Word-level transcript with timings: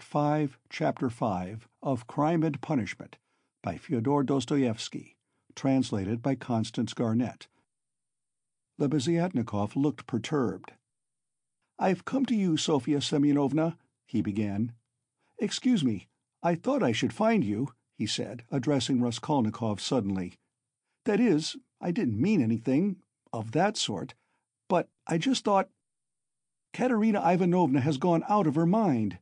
Part 0.00 0.08
5, 0.08 0.58
Chapter 0.70 1.10
5 1.10 1.68
of 1.82 2.06
Crime 2.06 2.42
and 2.42 2.58
Punishment 2.62 3.18
by 3.62 3.76
Fyodor 3.76 4.22
Dostoevsky, 4.22 5.18
translated 5.54 6.22
by 6.22 6.36
Constance 6.36 6.94
Garnett. 6.94 7.48
Lebeziatnikov 8.78 9.76
looked 9.76 10.06
perturbed. 10.06 10.72
"I've 11.78 12.06
come 12.06 12.24
to 12.24 12.34
you, 12.34 12.56
Sofya 12.56 13.02
Semyonovna," 13.02 13.76
he 14.06 14.22
began. 14.22 14.72
"Excuse 15.38 15.84
me, 15.84 16.08
I 16.42 16.54
thought 16.54 16.82
I 16.82 16.92
should 16.92 17.12
find 17.12 17.44
you," 17.44 17.74
he 17.92 18.06
said, 18.06 18.46
addressing 18.50 19.02
Raskolnikov 19.02 19.82
suddenly. 19.82 20.38
"That 21.04 21.20
is, 21.20 21.58
I 21.78 21.90
didn't 21.90 22.18
mean 22.18 22.40
anything—of 22.40 23.52
that 23.52 23.76
sort, 23.76 24.14
but 24.66 24.88
I 25.06 25.18
just 25.18 25.44
thought 25.44 25.68
Katerina 26.72 27.20
Ivanovna 27.22 27.82
has 27.82 27.98
gone 27.98 28.24
out 28.30 28.46
of 28.46 28.54
her 28.54 28.64
mind," 28.64 29.18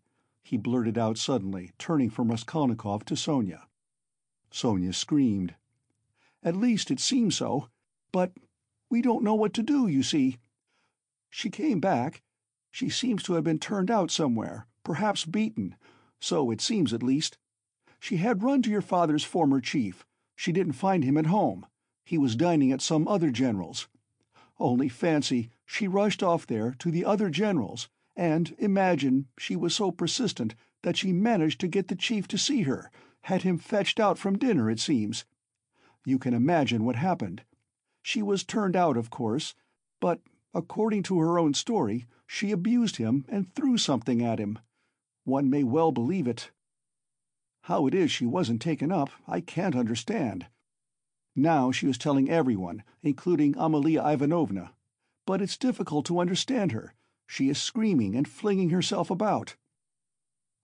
he 0.49 0.57
blurted 0.57 0.97
out 0.97 1.19
suddenly, 1.19 1.73
turning 1.77 2.09
from 2.09 2.31
Raskolnikov 2.31 3.05
to 3.05 3.15
Sonia. 3.15 3.67
Sonia 4.51 4.95
screamed. 4.95 5.55
"At 6.43 6.57
least 6.57 6.91
it 6.91 7.01
seems 7.01 7.37
so. 7.37 7.69
But 8.13 8.33
we 8.89 9.03
don't 9.03 9.23
know 9.23 9.35
what 9.35 9.53
to 9.53 9.63
do, 9.63 9.87
you 9.87 10.03
see. 10.03 10.39
She 11.29 11.51
came 11.51 11.81
back. 11.81 12.23
She 12.71 12.89
seems 12.89 13.23
to 13.25 13.35
have 13.35 13.45
been 13.45 13.59
turned 13.59 13.91
out 13.91 14.11
somewhere, 14.11 14.67
perhaps 14.85 15.27
beaten. 15.27 15.77
So 16.19 16.51
it 16.51 16.63
seems 16.63 16.95
at 16.95 17.03
least. 17.03 17.37
She 18.01 18.17
had 18.17 18.43
run 18.43 18.63
to 18.63 18.71
your 18.71 18.81
father's 18.81 19.25
former 19.25 19.61
chief. 19.61 20.07
She 20.35 20.53
didn't 20.53 20.73
find 20.73 21.05
him 21.05 21.19
at 21.19 21.27
home. 21.27 21.67
He 22.07 22.17
was 22.17 22.37
dining 22.37 22.73
at 22.73 22.81
some 22.81 23.07
other 23.07 23.31
general's. 23.31 23.87
Only 24.59 24.89
fancy, 24.89 25.51
she 25.67 25.87
rushed 25.87 26.23
off 26.23 26.47
there 26.47 26.75
to 26.79 26.91
the 26.91 27.05
other 27.05 27.29
general's, 27.29 27.91
and, 28.19 28.57
imagine, 28.59 29.29
she 29.39 29.55
was 29.55 29.73
so 29.73 29.93
persistent 29.93 30.57
that 30.83 30.97
she 30.97 31.13
managed 31.13 31.61
to 31.61 31.69
get 31.69 31.87
the 31.87 31.95
chief 31.95 32.27
to 32.27 32.37
see 32.37 32.63
her, 32.63 32.91
had 33.23 33.43
him 33.43 33.57
fetched 33.57 34.01
out 34.01 34.19
from 34.19 34.37
dinner, 34.37 34.69
it 34.69 34.81
seems. 34.81 35.25
You 36.05 36.19
can 36.19 36.35
imagine 36.35 36.85
what 36.85 36.97
happened. 36.97 37.43
She 38.03 38.21
was 38.21 38.43
turned 38.43 38.75
out, 38.75 38.97
of 38.97 39.09
course, 39.09 39.55
but, 40.01 40.21
according 40.53 41.05
to 41.05 41.21
her 41.21 41.39
own 41.39 41.55
story, 41.55 42.07
she 42.27 42.51
abused 42.51 42.97
him 42.97 43.25
and 43.29 43.55
threw 43.55 43.79
something 43.79 44.21
at 44.21 44.41
him. 44.41 44.59
One 45.25 45.49
may 45.49 45.63
well 45.63 45.93
believe 45.93 46.27
it. 46.27 46.51
How 47.63 47.87
it 47.87 47.95
is 47.95 48.11
she 48.11 48.27
wasn't 48.27 48.61
taken 48.61 48.91
up, 48.91 49.11
I 49.29 49.41
can't 49.41 49.77
understand. 49.77 50.47
Now 51.37 51.71
she 51.71 51.89
is 51.89 51.99
telling 51.99 52.29
everyone, 52.29 52.83
including 53.01 53.55
Amalia 53.57 54.03
Ivanovna. 54.05 54.73
But 55.25 55.41
it's 55.41 55.57
difficult 55.57 56.05
to 56.07 56.19
understand 56.19 56.73
her. 56.73 56.95
She 57.31 57.51
is 57.51 57.61
screaming 57.61 58.17
and 58.17 58.27
flinging 58.27 58.71
herself 58.71 59.11
about. 59.11 59.55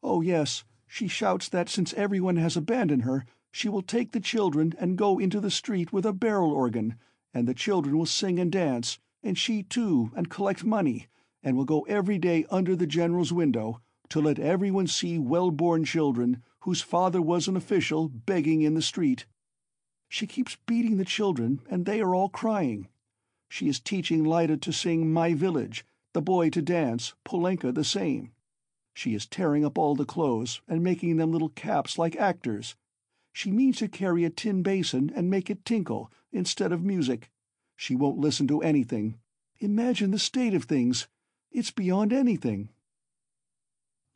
Oh 0.03 0.23
yes, 0.23 0.65
she 0.87 1.09
shouts 1.09 1.49
that 1.51 1.69
since 1.69 1.93
everyone 1.93 2.37
has 2.37 2.57
abandoned 2.57 3.03
her, 3.03 3.27
she 3.53 3.69
will 3.69 3.83
take 3.83 4.13
the 4.13 4.19
children 4.19 4.75
and 4.79 4.97
go 4.97 5.19
into 5.19 5.41
the 5.41 5.51
street 5.51 5.93
with 5.93 6.07
a 6.07 6.13
barrel 6.15 6.51
organ, 6.51 6.97
and 7.35 7.47
the 7.47 7.55
children 7.55 7.99
will 7.99 8.07
sing 8.07 8.39
and 8.39 8.51
dance, 8.51 8.99
and 9.23 9.37
she 9.37 9.63
too, 9.63 10.11
and 10.17 10.31
collect 10.31 10.65
money, 10.65 11.07
and 11.43 11.55
will 11.55 11.67
go 11.67 11.83
every 11.83 12.19
day 12.19 12.47
under 12.51 12.75
the 12.75 12.87
general's 12.87 13.33
window, 13.33 13.81
to 14.09 14.21
let 14.21 14.39
everyone 14.39 14.87
see 14.87 15.19
well-born 15.19 15.85
children, 15.85 16.43
whose 16.61 16.81
father 16.81 17.21
was 17.21 17.47
an 17.47 17.57
official, 17.57 18.09
begging 18.09 18.63
in 18.63 18.73
the 18.73 18.83
street. 18.83 19.27
She 20.09 20.27
keeps 20.27 20.57
beating 20.67 20.97
the 20.97 21.05
children, 21.05 21.61
and 21.69 21.85
they 21.85 22.01
are 22.01 22.15
all 22.15 22.31
crying. 22.31 22.89
She 23.51 23.69
is 23.69 23.81
teaching 23.81 24.25
Lyda 24.25 24.57
to 24.57 24.73
sing 24.73 25.13
My 25.13 25.35
Village, 25.35 25.85
the 26.15 26.23
boy 26.23 26.49
to 26.49 26.63
dance, 26.63 27.13
Polenka 27.25 27.73
the 27.73 27.85
same. 27.85 28.33
She 28.95 29.15
is 29.15 29.27
tearing 29.27 29.65
up 29.65 29.77
all 29.77 29.97
the 29.97 30.05
clothes, 30.05 30.63
and 30.69 30.83
making 30.83 31.17
them 31.17 31.33
little 31.33 31.49
caps 31.49 31.99
like 31.99 32.15
actors. 32.17 32.77
She 33.33 33.51
means 33.51 33.79
to 33.79 33.89
carry 33.89 34.25
a 34.25 34.31
tin 34.31 34.63
basin 34.63 35.11
and 35.15 35.29
make 35.29 35.51
it 35.51 35.65
tinkle, 35.65 36.13
instead 36.31 36.71
of 36.71 36.85
music. 36.85 37.31
She 37.77 37.97
won't 37.97 38.19
listen 38.19 38.47
to 38.47 38.63
anything. 38.63 39.19
Imagine 39.59 40.13
the 40.13 40.19
state 40.21 40.55
of 40.55 40.65
things! 40.65 41.09
It's 41.51 41.73
beyond 41.73 42.13
anything!" 42.13 42.69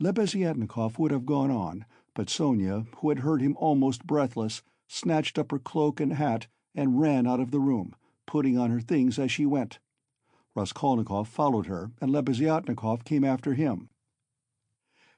Lebeziatnikov 0.00 1.00
would 1.00 1.10
have 1.10 1.26
gone 1.26 1.50
on, 1.50 1.84
but 2.14 2.30
Sonia, 2.30 2.86
who 2.98 3.08
had 3.08 3.20
heard 3.20 3.40
him 3.40 3.56
almost 3.56 4.06
breathless, 4.06 4.62
snatched 4.86 5.36
up 5.36 5.50
her 5.50 5.58
cloak 5.58 5.98
and 5.98 6.12
hat 6.12 6.46
and 6.76 7.00
ran 7.00 7.26
out 7.26 7.40
of 7.40 7.50
the 7.50 7.60
room, 7.60 7.96
putting 8.24 8.56
on 8.56 8.70
her 8.70 8.80
things 8.80 9.18
as 9.18 9.32
she 9.32 9.44
went. 9.44 9.80
Raskolnikov 10.58 11.28
followed 11.28 11.66
her, 11.66 11.92
and 12.00 12.10
Lebeziatnikov 12.10 13.04
came 13.04 13.22
after 13.22 13.54
him. 13.54 13.90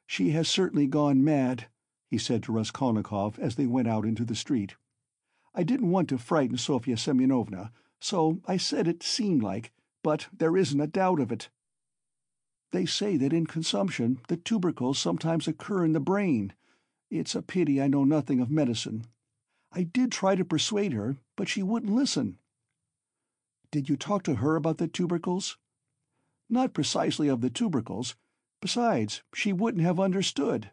"She 0.06 0.33
has 0.33 0.49
certainly 0.49 0.87
gone 0.87 1.25
mad," 1.25 1.69
he 2.06 2.19
said 2.19 2.43
to 2.43 2.53
Raskolnikov 2.53 3.39
as 3.39 3.55
they 3.55 3.67
went 3.67 3.89
out 3.89 4.05
into 4.05 4.27
the 4.27 4.34
street. 4.34 4.75
"I 5.55 5.62
didn't 5.62 5.91
want 5.91 6.11
to 6.11 6.19
frighten 6.19 6.59
Sofya 6.59 6.99
Semyonovna, 6.99 7.73
so 8.01 8.43
I 8.47 8.59
said 8.59 8.87
it 8.87 9.03
seemed 9.03 9.43
like, 9.43 9.73
but 10.03 10.28
there 10.31 10.59
isn't 10.59 10.78
a 10.78 10.87
doubt 10.87 11.21
of 11.21 11.33
it. 11.33 11.49
They 12.72 12.84
say 12.84 13.17
that 13.17 13.33
in 13.33 13.47
consumption 13.47 14.21
the 14.28 14.37
tubercles 14.37 14.99
sometimes 14.99 15.49
occur 15.49 15.87
in 15.87 15.95
the 15.95 16.01
brain. 16.01 16.53
It's 17.09 17.34
a 17.34 17.41
pity 17.41 17.81
I 17.81 17.89
know 17.89 18.05
nothing 18.05 18.41
of 18.41 18.51
medicine. 18.51 19.07
I 19.72 19.84
did 19.84 20.12
try 20.12 20.34
to 20.34 20.45
persuade 20.45 20.93
her, 20.93 21.17
but 21.34 21.49
she 21.49 21.62
wouldn't 21.62 21.95
listen." 21.95 22.39
"Did 23.72 23.88
you 23.88 23.97
talk 23.97 24.25
to 24.25 24.34
her 24.34 24.56
about 24.56 24.78
the 24.78 24.88
tubercles?" 24.88 25.56
"Not 26.48 26.75
precisely 26.75 27.28
of 27.28 27.41
the 27.41 27.50
tubercles. 27.50 28.16
Besides, 28.60 29.22
she 29.32 29.53
wouldn't 29.53 29.84
have 29.84 30.00
understood. 30.00 30.72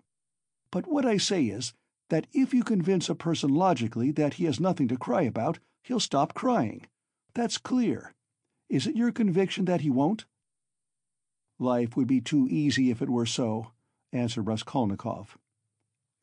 But 0.72 0.88
what 0.88 1.06
I 1.06 1.18
say 1.18 1.46
is, 1.46 1.76
that 2.10 2.26
if 2.34 2.56
you 2.56 2.64
convince 2.64 3.08
a 3.08 3.14
person 3.14 3.54
logically 3.54 4.10
that 4.14 4.34
he 4.36 4.46
has 4.46 4.60
nothing 4.60 4.88
to 4.88 4.98
cry 4.98 5.22
about, 5.22 5.60
he'll 5.84 6.00
stop 6.00 6.34
crying. 6.34 6.88
That's 7.36 7.60
clear. 7.60 8.16
Is 8.68 8.88
it 8.88 8.96
your 8.96 9.12
conviction 9.12 9.66
that 9.66 9.82
he 9.82 9.92
won't?" 9.92 10.26
"Life 11.60 11.96
would 11.96 12.08
be 12.08 12.20
too 12.20 12.48
easy 12.50 12.90
if 12.90 13.00
it 13.04 13.12
were 13.12 13.28
so," 13.28 13.74
answered 14.12 14.48
Raskolnikov. 14.48 15.38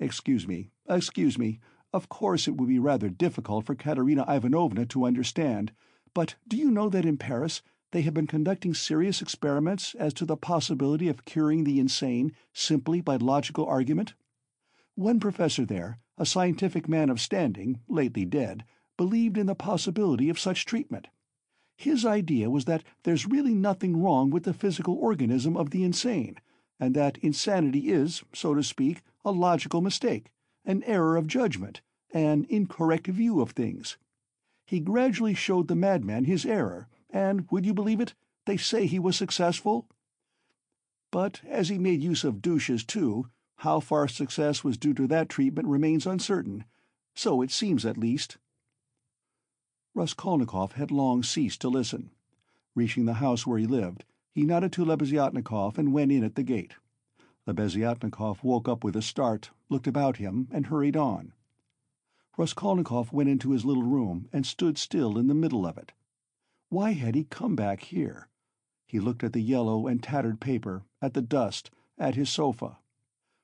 "Excuse 0.00 0.48
me, 0.48 0.72
excuse 0.88 1.38
me. 1.38 1.60
Of 1.92 2.08
course 2.08 2.48
it 2.48 2.56
would 2.56 2.68
be 2.68 2.80
rather 2.80 3.10
difficult 3.10 3.64
for 3.64 3.76
Katerina 3.76 4.24
Ivanovna 4.26 4.86
to 4.86 5.04
understand, 5.04 5.70
but 6.14 6.36
do 6.46 6.56
you 6.56 6.70
know 6.70 6.88
that 6.88 7.04
in 7.04 7.16
Paris 7.16 7.60
they 7.90 8.02
have 8.02 8.14
been 8.14 8.26
conducting 8.26 8.72
serious 8.72 9.20
experiments 9.20 9.94
as 9.96 10.14
to 10.14 10.24
the 10.24 10.36
possibility 10.36 11.08
of 11.08 11.24
curing 11.24 11.64
the 11.64 11.78
insane 11.78 12.32
simply 12.52 13.00
by 13.00 13.16
logical 13.16 13.66
argument? 13.66 14.14
One 14.94 15.20
professor 15.20 15.66
there, 15.66 15.98
a 16.16 16.24
scientific 16.24 16.88
man 16.88 17.10
of 17.10 17.20
standing, 17.20 17.80
lately 17.88 18.24
dead, 18.24 18.64
believed 18.96 19.36
in 19.36 19.46
the 19.46 19.54
possibility 19.54 20.28
of 20.28 20.38
such 20.38 20.64
treatment. 20.64 21.08
His 21.76 22.06
idea 22.06 22.48
was 22.48 22.66
that 22.66 22.84
there's 23.02 23.26
really 23.26 23.54
nothing 23.54 24.00
wrong 24.00 24.30
with 24.30 24.44
the 24.44 24.54
physical 24.54 24.94
organism 24.94 25.56
of 25.56 25.70
the 25.70 25.82
insane, 25.82 26.38
and 26.78 26.94
that 26.94 27.18
insanity 27.18 27.90
is, 27.90 28.22
so 28.32 28.54
to 28.54 28.62
speak, 28.62 29.02
a 29.24 29.32
logical 29.32 29.80
mistake 29.80 30.30
an 30.66 30.82
error 30.84 31.16
of 31.16 31.26
judgment, 31.26 31.82
an 32.12 32.46
incorrect 32.48 33.06
view 33.06 33.40
of 33.40 33.50
things. 33.50 33.98
He 34.64 34.80
gradually 34.80 35.34
showed 35.34 35.68
the 35.68 35.74
madman 35.74 36.24
his 36.24 36.46
error, 36.46 36.88
and, 37.10 37.46
would 37.50 37.66
you 37.66 37.74
believe 37.74 38.00
it, 38.00 38.14
they 38.46 38.56
say 38.56 38.86
he 38.86 38.98
was 38.98 39.16
successful? 39.16 39.88
But 41.10 41.42
as 41.44 41.68
he 41.68 41.78
made 41.78 42.02
use 42.02 42.24
of 42.24 42.42
douches 42.42 42.84
too, 42.84 43.28
how 43.58 43.80
far 43.80 44.08
success 44.08 44.64
was 44.64 44.76
due 44.76 44.94
to 44.94 45.06
that 45.06 45.28
treatment 45.28 45.68
remains 45.68 46.06
uncertain. 46.06 46.64
So 47.14 47.42
it 47.42 47.50
seems 47.50 47.86
at 47.86 47.96
least." 47.96 48.38
Raskolnikov 49.94 50.72
had 50.72 50.90
long 50.90 51.22
ceased 51.22 51.60
to 51.60 51.68
listen. 51.68 52.10
Reaching 52.74 53.04
the 53.04 53.14
house 53.14 53.46
where 53.46 53.58
he 53.58 53.66
lived, 53.66 54.04
he 54.32 54.42
nodded 54.42 54.72
to 54.72 54.84
Lebeziatnikov 54.84 55.78
and 55.78 55.92
went 55.92 56.10
in 56.10 56.24
at 56.24 56.34
the 56.34 56.42
gate. 56.42 56.74
Lebeziatnikov 57.46 58.42
woke 58.42 58.68
up 58.68 58.82
with 58.82 58.96
a 58.96 59.02
start, 59.02 59.50
looked 59.68 59.86
about 59.86 60.16
him, 60.16 60.48
and 60.50 60.66
hurried 60.66 60.96
on. 60.96 61.32
Raskolnikov 62.36 63.12
went 63.12 63.28
into 63.28 63.50
his 63.50 63.64
little 63.64 63.82
room 63.82 64.28
and 64.32 64.44
stood 64.44 64.78
still 64.78 65.18
in 65.18 65.26
the 65.26 65.34
middle 65.34 65.66
of 65.66 65.78
it. 65.78 65.92
Why 66.68 66.92
had 66.92 67.14
he 67.14 67.24
come 67.24 67.54
back 67.54 67.82
here? 67.84 68.28
He 68.86 69.00
looked 69.00 69.22
at 69.22 69.32
the 69.32 69.40
yellow 69.40 69.86
and 69.86 70.02
tattered 70.02 70.40
paper, 70.40 70.82
at 71.00 71.14
the 71.14 71.22
dust, 71.22 71.70
at 71.98 72.14
his 72.14 72.30
sofa. 72.30 72.78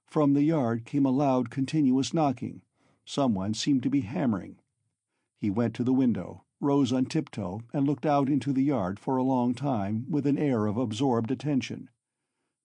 From 0.06 0.34
the 0.34 0.42
yard 0.42 0.84
came 0.84 1.06
a 1.06 1.10
loud 1.10 1.50
continuous 1.50 2.12
knocking. 2.12 2.62
Someone 3.04 3.54
seemed 3.54 3.82
to 3.84 3.90
be 3.90 4.00
hammering. 4.00 4.58
He 5.36 5.50
went 5.50 5.74
to 5.74 5.84
the 5.84 5.92
window, 5.92 6.44
rose 6.60 6.92
on 6.92 7.06
tiptoe, 7.06 7.62
and 7.72 7.86
looked 7.86 8.06
out 8.06 8.28
into 8.28 8.52
the 8.52 8.64
yard 8.64 8.98
for 8.98 9.16
a 9.16 9.22
long 9.22 9.54
time 9.54 10.06
with 10.10 10.26
an 10.26 10.38
air 10.38 10.66
of 10.66 10.76
absorbed 10.76 11.30
attention 11.30 11.88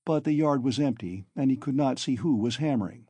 but 0.06 0.24
the 0.24 0.34
yard 0.34 0.64
was 0.64 0.80
empty 0.80 1.26
and 1.36 1.50
he 1.50 1.58
could 1.58 1.76
not 1.76 2.00
see 2.00 2.16
who 2.16 2.36
was 2.36 2.58
hammering. 2.58 3.08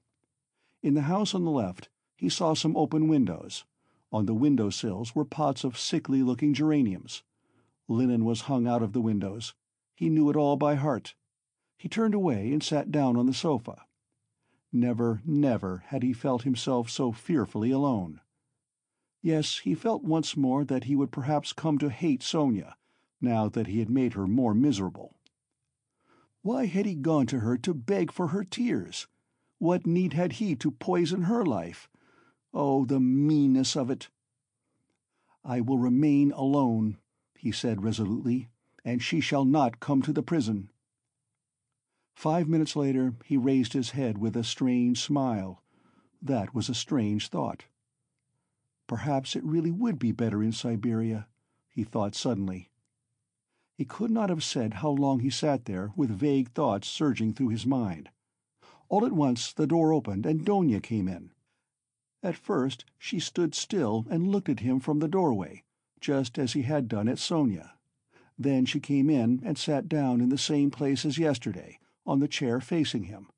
In 0.82 0.94
the 0.94 1.04
house 1.04 1.36
on 1.36 1.44
the 1.44 1.52
left 1.52 1.90
he 2.16 2.30
saw 2.30 2.54
some 2.54 2.78
open 2.78 3.08
windows. 3.08 3.66
On 4.12 4.26
the 4.26 4.34
window 4.34 4.70
sills 4.70 5.14
were 5.14 5.26
pots 5.26 5.64
of 5.64 5.78
sickly 5.78 6.24
looking 6.24 6.54
geraniums. 6.54 7.24
Linen 7.88 8.24
was 8.26 8.42
hung 8.42 8.68
out 8.68 8.82
of 8.82 8.94
the 8.94 9.02
windows. 9.02 9.54
He 9.94 10.10
knew 10.10 10.30
it 10.30 10.36
all 10.36 10.56
by 10.56 10.76
heart. 10.76 11.16
He 11.78 11.90
turned 11.90 12.14
away 12.14 12.52
and 12.52 12.64
sat 12.64 12.92
down 12.92 13.18
on 13.18 13.26
the 13.26 13.34
sofa. 13.34 13.86
Never, 14.72 15.22
never 15.26 15.84
had 15.88 16.04
he 16.04 16.14
felt 16.14 16.44
himself 16.44 16.90
so 16.90 17.12
fearfully 17.12 17.72
alone. 17.72 18.22
Yes, 19.22 19.60
he 19.60 19.74
felt 19.74 20.04
once 20.04 20.38
more 20.38 20.64
that 20.66 20.86
he 20.86 20.96
would 20.96 21.12
perhaps 21.12 21.54
come 21.54 21.78
to 21.80 21.90
hate 21.90 22.22
Sonia, 22.22 22.76
now 23.20 23.50
that 23.50 23.68
he 23.68 23.80
had 23.80 23.90
made 23.90 24.14
her 24.14 24.28
more 24.28 24.54
miserable. 24.54 25.16
Why 26.42 26.68
had 26.68 26.86
he 26.86 26.96
gone 26.96 27.26
to 27.28 27.40
her 27.40 27.58
to 27.58 27.74
beg 27.74 28.12
for 28.12 28.28
her 28.28 28.44
tears? 28.44 29.08
What 29.58 29.86
need 29.86 30.14
had 30.14 30.34
he 30.34 30.56
to 30.58 30.72
poison 30.72 31.24
her 31.24 31.44
life? 31.46 31.90
Oh, 32.58 32.86
the 32.86 33.02
meanness 33.02 33.76
of 33.76 33.92
it! 33.92 34.08
I 35.44 35.60
will 35.60 35.78
remain 35.78 36.32
alone, 36.32 36.98
he 37.38 37.52
said 37.52 37.84
resolutely, 37.84 38.48
and 38.86 39.04
she 39.04 39.20
shall 39.20 39.44
not 39.44 39.82
come 39.82 40.02
to 40.04 40.14
the 40.14 40.24
prison. 40.24 40.72
Five 42.16 42.48
minutes 42.48 42.78
later 42.78 43.16
he 43.26 43.36
raised 43.36 43.74
his 43.74 43.90
head 43.90 44.18
with 44.18 44.38
a 44.38 44.44
strange 44.46 45.02
smile. 45.02 45.62
That 46.22 46.56
was 46.56 46.70
a 46.70 46.74
strange 46.74 47.28
thought. 47.28 47.66
Perhaps 48.88 49.36
it 49.36 49.44
really 49.44 49.72
would 49.72 50.00
be 50.00 50.14
better 50.14 50.42
in 50.42 50.54
Siberia, 50.54 51.28
he 51.68 51.84
thought 51.84 52.16
suddenly. 52.16 52.70
He 53.74 53.84
could 53.84 54.12
not 54.12 54.30
have 54.30 54.46
said 54.46 54.76
how 54.76 54.92
long 54.92 55.20
he 55.20 55.30
sat 55.30 55.66
there 55.66 55.92
with 55.98 56.10
vague 56.10 56.52
thoughts 56.52 56.88
surging 56.88 57.34
through 57.34 57.50
his 57.50 57.66
mind. 57.66 58.12
All 58.88 59.06
at 59.06 59.12
once 59.12 59.52
the 59.52 59.68
door 59.68 59.92
opened 59.92 60.26
and 60.26 60.46
Dounia 60.46 60.80
came 60.80 61.10
in. 61.10 61.32
At 62.26 62.36
first 62.36 62.86
she 62.98 63.20
stood 63.20 63.54
still 63.54 64.08
and 64.10 64.28
looked 64.28 64.50
at 64.50 64.62
him 64.62 64.80
from 64.80 64.98
the 64.98 65.08
doorway, 65.08 65.64
just 66.02 66.40
as 66.40 66.54
he 66.54 66.64
had 66.64 66.88
done 66.88 67.08
at 67.08 67.20
Sonia. 67.20 67.76
Then 68.36 68.66
she 68.66 68.80
came 68.80 69.12
in 69.12 69.42
and 69.46 69.60
sat 69.60 69.88
down 69.88 70.22
in 70.22 70.30
the 70.30 70.38
same 70.40 70.72
place 70.72 71.06
as 71.06 71.20
yesterday, 71.20 71.78
on 72.04 72.18
the 72.18 72.28
chair 72.28 72.60
facing 72.60 73.04
him. 73.04 73.30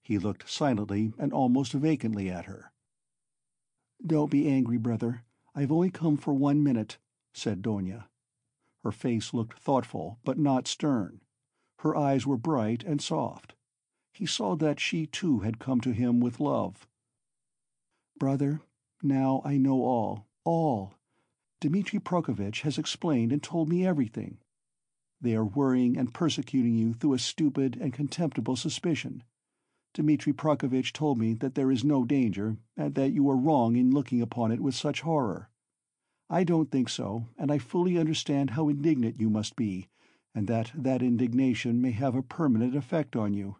He 0.00 0.16
looked 0.16 0.48
silently 0.48 1.12
and 1.18 1.32
almost 1.32 1.72
vacantly 1.72 2.30
at 2.30 2.44
her. 2.44 2.72
"Don't 4.06 4.30
be 4.30 4.46
angry, 4.46 4.78
brother. 4.78 5.24
I've 5.56 5.72
only 5.72 5.90
come 5.90 6.16
for 6.16 6.32
one 6.32 6.62
minute," 6.62 6.98
said 7.32 7.62
Dounia. 7.62 8.08
Her 8.84 8.92
face 8.92 9.34
looked 9.34 9.58
thoughtful, 9.58 10.20
but 10.22 10.38
not 10.38 10.68
stern. 10.68 11.20
Her 11.80 11.96
eyes 11.96 12.28
were 12.28 12.36
bright 12.36 12.84
and 12.84 13.02
soft. 13.02 13.54
He 14.12 14.24
saw 14.24 14.54
that 14.54 14.78
she 14.78 15.08
too 15.08 15.40
had 15.40 15.58
come 15.58 15.80
to 15.80 15.90
him 15.90 16.20
with 16.20 16.38
love. 16.38 16.86
"Brother, 18.20 18.60
now 19.02 19.40
I 19.46 19.56
know 19.56 19.82
all, 19.82 20.26
all. 20.44 20.92
Dmitri 21.58 21.98
Prokofitch 21.98 22.60
has 22.60 22.76
explained 22.76 23.32
and 23.32 23.42
told 23.42 23.70
me 23.70 23.86
everything. 23.86 24.36
They 25.22 25.34
are 25.34 25.44
worrying 25.44 25.96
and 25.96 26.12
persecuting 26.12 26.74
you 26.74 26.92
through 26.92 27.14
a 27.14 27.18
stupid 27.18 27.78
and 27.80 27.94
contemptible 27.94 28.56
suspicion. 28.56 29.24
Dmitri 29.94 30.34
Prokofitch 30.34 30.92
told 30.92 31.18
me 31.18 31.32
that 31.32 31.54
there 31.54 31.70
is 31.70 31.82
no 31.82 32.04
danger, 32.04 32.58
and 32.76 32.94
that 32.94 33.12
you 33.12 33.28
are 33.30 33.36
wrong 33.38 33.74
in 33.76 33.90
looking 33.90 34.20
upon 34.20 34.52
it 34.52 34.60
with 34.60 34.74
such 34.74 35.00
horror. 35.00 35.48
I 36.28 36.44
don't 36.44 36.70
think 36.70 36.90
so, 36.90 37.26
and 37.38 37.50
I 37.50 37.56
fully 37.56 37.96
understand 37.96 38.50
how 38.50 38.68
indignant 38.68 39.18
you 39.18 39.30
must 39.30 39.56
be, 39.56 39.88
and 40.34 40.46
that 40.46 40.72
that 40.74 41.02
indignation 41.02 41.80
may 41.80 41.92
have 41.92 42.14
a 42.14 42.22
permanent 42.22 42.76
effect 42.76 43.16
on 43.16 43.32
you. 43.32 43.56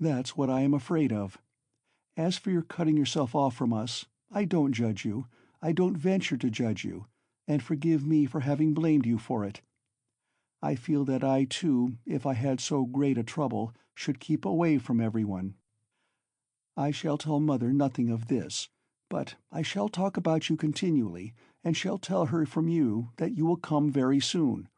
That's 0.00 0.36
what 0.36 0.50
I 0.50 0.62
am 0.62 0.74
afraid 0.74 1.12
of. 1.12 1.38
As 2.16 2.38
for 2.38 2.50
your 2.50 2.62
cutting 2.62 2.96
yourself 2.96 3.34
off 3.34 3.56
from 3.56 3.72
us, 3.72 4.06
I 4.30 4.44
don't 4.44 4.72
judge 4.72 5.04
you, 5.04 5.26
I 5.60 5.72
don't 5.72 5.96
venture 5.96 6.36
to 6.36 6.50
judge 6.50 6.84
you, 6.84 7.06
and 7.48 7.62
forgive 7.62 8.06
me 8.06 8.26
for 8.26 8.40
having 8.40 8.72
blamed 8.72 9.04
you 9.04 9.18
for 9.18 9.44
it. 9.44 9.62
I 10.62 10.76
feel 10.76 11.04
that 11.06 11.24
I, 11.24 11.44
too, 11.44 11.98
if 12.06 12.24
I 12.24 12.34
had 12.34 12.60
so 12.60 12.84
great 12.84 13.18
a 13.18 13.22
trouble, 13.22 13.74
should 13.94 14.20
keep 14.20 14.44
away 14.44 14.78
from 14.78 15.00
everyone. 15.00 15.54
I 16.76 16.90
shall 16.90 17.18
tell 17.18 17.40
Mother 17.40 17.72
nothing 17.72 18.10
of 18.10 18.28
this, 18.28 18.68
but 19.10 19.34
I 19.52 19.62
shall 19.62 19.88
talk 19.88 20.16
about 20.16 20.48
you 20.48 20.56
continually, 20.56 21.34
and 21.62 21.76
shall 21.76 21.98
tell 21.98 22.26
her 22.26 22.46
from 22.46 22.68
you 22.68 23.10
that 23.16 23.36
you 23.36 23.44
will 23.44 23.56
come 23.56 23.90
very 23.90 24.20
soon. 24.20 24.68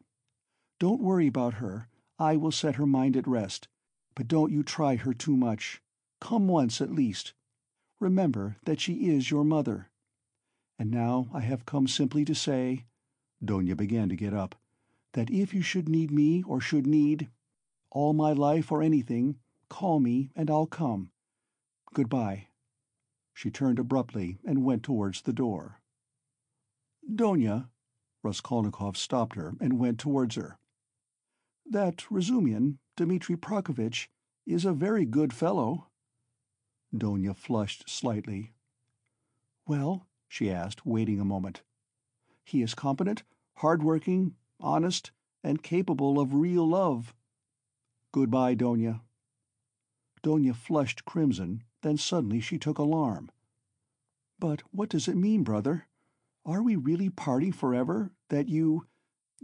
Don't 0.78 1.02
worry 1.02 1.26
about 1.26 1.54
her, 1.54 1.88
I 2.18 2.36
will 2.36 2.52
set 2.52 2.76
her 2.76 2.86
mind 2.86 3.16
at 3.16 3.26
rest, 3.26 3.68
but 4.14 4.28
don't 4.28 4.52
you 4.52 4.62
try 4.62 4.96
her 4.96 5.14
too 5.14 5.36
much. 5.36 5.80
Come 6.26 6.48
once 6.48 6.80
at 6.80 6.90
least. 6.90 7.34
Remember 8.00 8.56
that 8.64 8.80
she 8.80 9.10
is 9.10 9.30
your 9.30 9.44
mother. 9.44 9.92
And 10.76 10.90
now 10.90 11.28
I 11.32 11.38
have 11.38 11.66
come 11.66 11.86
simply 11.86 12.24
to 12.24 12.34
say," 12.34 12.86
Dounia 13.40 13.76
began 13.76 14.08
to 14.08 14.16
get 14.16 14.34
up, 14.34 14.56
"that 15.12 15.30
if 15.30 15.54
you 15.54 15.62
should 15.62 15.88
need 15.88 16.10
me 16.10 16.42
or 16.42 16.60
should 16.60 16.84
need 16.84 17.30
all 17.92 18.12
my 18.12 18.32
life 18.32 18.72
or 18.72 18.82
anything, 18.82 19.38
call 19.68 20.00
me 20.00 20.32
and 20.34 20.50
I'll 20.50 20.66
come. 20.66 21.12
Goodbye." 21.94 22.48
She 23.32 23.48
turned 23.52 23.78
abruptly 23.78 24.40
and 24.44 24.64
went 24.64 24.82
towards 24.82 25.22
the 25.22 25.32
door. 25.32 25.80
"Dounia," 27.08 27.70
Raskolnikov 28.24 28.96
stopped 28.96 29.36
her 29.36 29.54
and 29.60 29.78
went 29.78 30.00
towards 30.00 30.34
her. 30.34 30.58
"That 31.64 31.98
Razumihin, 32.10 32.80
Dmitri 32.96 33.36
Prokofitch, 33.36 34.08
is 34.44 34.64
a 34.64 34.72
very 34.72 35.04
good 35.04 35.32
fellow." 35.32 35.85
Dounia 36.96 37.34
flushed 37.34 37.88
slightly. 37.88 38.52
"Well?" 39.66 40.06
she 40.28 40.50
asked, 40.50 40.86
waiting 40.86 41.20
a 41.20 41.24
moment. 41.24 41.62
"He 42.44 42.62
is 42.62 42.74
competent, 42.74 43.24
hard-working, 43.56 44.36
honest, 44.60 45.10
and 45.42 45.62
capable 45.62 46.20
of 46.20 46.34
real 46.34 46.66
love." 46.66 47.14
"Good-bye, 48.12 48.54
Dounia." 48.54 49.02
Dounia 50.22 50.54
flushed 50.54 51.04
crimson, 51.04 51.64
then 51.82 51.96
suddenly 51.96 52.40
she 52.40 52.58
took 52.58 52.78
alarm. 52.78 53.30
"But 54.38 54.62
what 54.72 54.88
does 54.88 55.08
it 55.08 55.16
mean, 55.16 55.42
brother? 55.42 55.88
Are 56.44 56.62
we 56.62 56.76
really 56.76 57.10
parting 57.10 57.52
forever, 57.52 58.12
that 58.28 58.48
you 58.48 58.86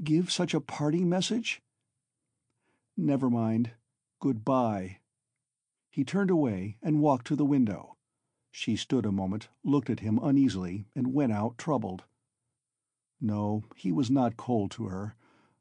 give 0.03 0.31
such 0.31 0.55
a 0.55 0.61
parting 0.61 1.09
message?" 1.09 1.61
"Never 2.97 3.29
mind. 3.29 3.73
Good-bye." 4.21 4.99
He 5.93 6.05
turned 6.05 6.31
away 6.31 6.79
and 6.83 7.03
walked 7.03 7.27
to 7.27 7.37
the 7.37 7.45
window. 7.45 7.97
She 8.51 8.77
stood 8.77 9.05
a 9.05 9.13
moment, 9.13 9.51
looked 9.63 9.91
at 9.91 10.01
him 10.01 10.19
uneasily, 10.23 10.87
and 10.97 11.13
went 11.13 11.33
out 11.33 11.59
troubled. 11.59 12.05
No, 13.21 13.65
he 13.77 13.93
was 13.93 14.11
not 14.11 14.39
cold 14.39 14.71
to 14.73 14.87
her. 14.87 15.15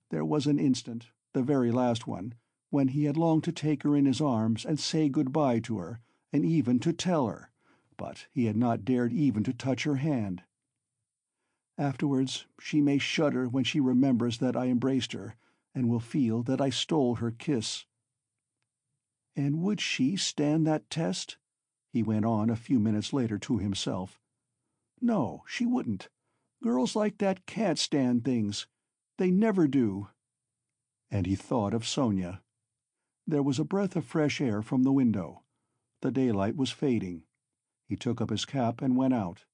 There 0.10 0.24
was 0.24 0.48
an 0.48 0.58
instant, 0.58 1.08
the 1.34 1.44
very 1.44 1.70
last 1.70 2.08
one, 2.08 2.34
when 2.70 2.88
he 2.88 3.04
had 3.04 3.18
longed 3.18 3.44
to 3.44 3.52
take 3.52 3.84
her 3.84 3.94
in 3.94 4.06
his 4.06 4.22
arms 4.22 4.66
and 4.66 4.80
say 4.80 5.10
good-bye 5.10 5.60
to 5.60 5.80
her, 5.80 6.00
and 6.32 6.46
even 6.46 6.80
to 6.80 6.94
tell 6.94 7.28
her, 7.28 7.52
but 7.98 8.28
he 8.32 8.46
had 8.46 8.56
not 8.56 8.86
dared 8.86 9.12
even 9.12 9.44
to 9.44 9.54
touch 9.54 9.84
her 9.84 9.98
hand. 9.98 10.44
Afterwards 11.78 12.46
she 12.58 12.80
may 12.80 12.98
shudder 13.00 13.50
when 13.50 13.66
she 13.66 13.82
remembers 13.82 14.38
that 14.38 14.56
I 14.56 14.68
embraced 14.68 15.12
her, 15.12 15.36
and 15.76 15.90
will 15.90 16.00
feel 16.00 16.42
that 16.44 16.62
I 16.62 16.70
stole 16.70 17.16
her 17.16 17.32
kiss. 17.32 17.86
And 19.36 19.62
would 19.62 19.80
she 19.80 20.18
stand 20.18 20.68
that 20.68 20.90
test? 20.90 21.38
he 21.92 22.04
went 22.04 22.26
on 22.26 22.50
a 22.50 22.56
few 22.56 22.80
minutes 22.80 23.12
later 23.14 23.38
to 23.40 23.58
himself. 23.58 24.20
No, 25.02 25.44
she 25.48 25.66
wouldn't. 25.66 26.10
Girls 26.64 26.96
like 26.96 27.18
that 27.18 27.46
can't 27.46 27.80
stand 27.80 28.24
things. 28.24 28.68
They 29.18 29.32
never 29.32 29.68
do. 29.68 30.10
And 31.10 31.26
he 31.26 31.36
thought 31.36 31.74
of 31.74 31.88
Sonia. 31.88 32.42
There 33.28 33.44
was 33.44 33.60
a 33.60 33.66
breath 33.66 33.96
of 33.96 34.06
fresh 34.06 34.40
air 34.40 34.62
from 34.62 34.84
the 34.84 34.92
window. 34.92 35.44
The 36.02 36.12
daylight 36.12 36.56
was 36.56 36.72
fading. 36.72 37.24
He 37.88 37.96
took 37.96 38.22
up 38.22 38.30
his 38.30 38.46
cap 38.46 38.82
and 38.82 38.96
went 38.96 39.14
out. 39.14 39.46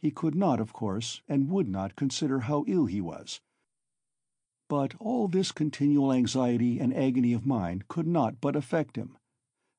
He 0.00 0.10
could 0.10 0.34
not, 0.34 0.60
of 0.60 0.72
course, 0.72 1.22
and 1.28 1.50
would 1.50 1.68
not 1.68 1.96
consider 1.96 2.40
how 2.40 2.64
ill 2.68 2.86
he 2.86 3.00
was. 3.00 3.40
But 4.68 4.94
all 5.00 5.28
this 5.28 5.50
continual 5.50 6.12
anxiety 6.12 6.78
and 6.78 6.94
agony 6.94 7.32
of 7.32 7.46
mind 7.46 7.88
could 7.88 8.06
not 8.06 8.40
but 8.40 8.54
affect 8.54 8.96
him, 8.96 9.16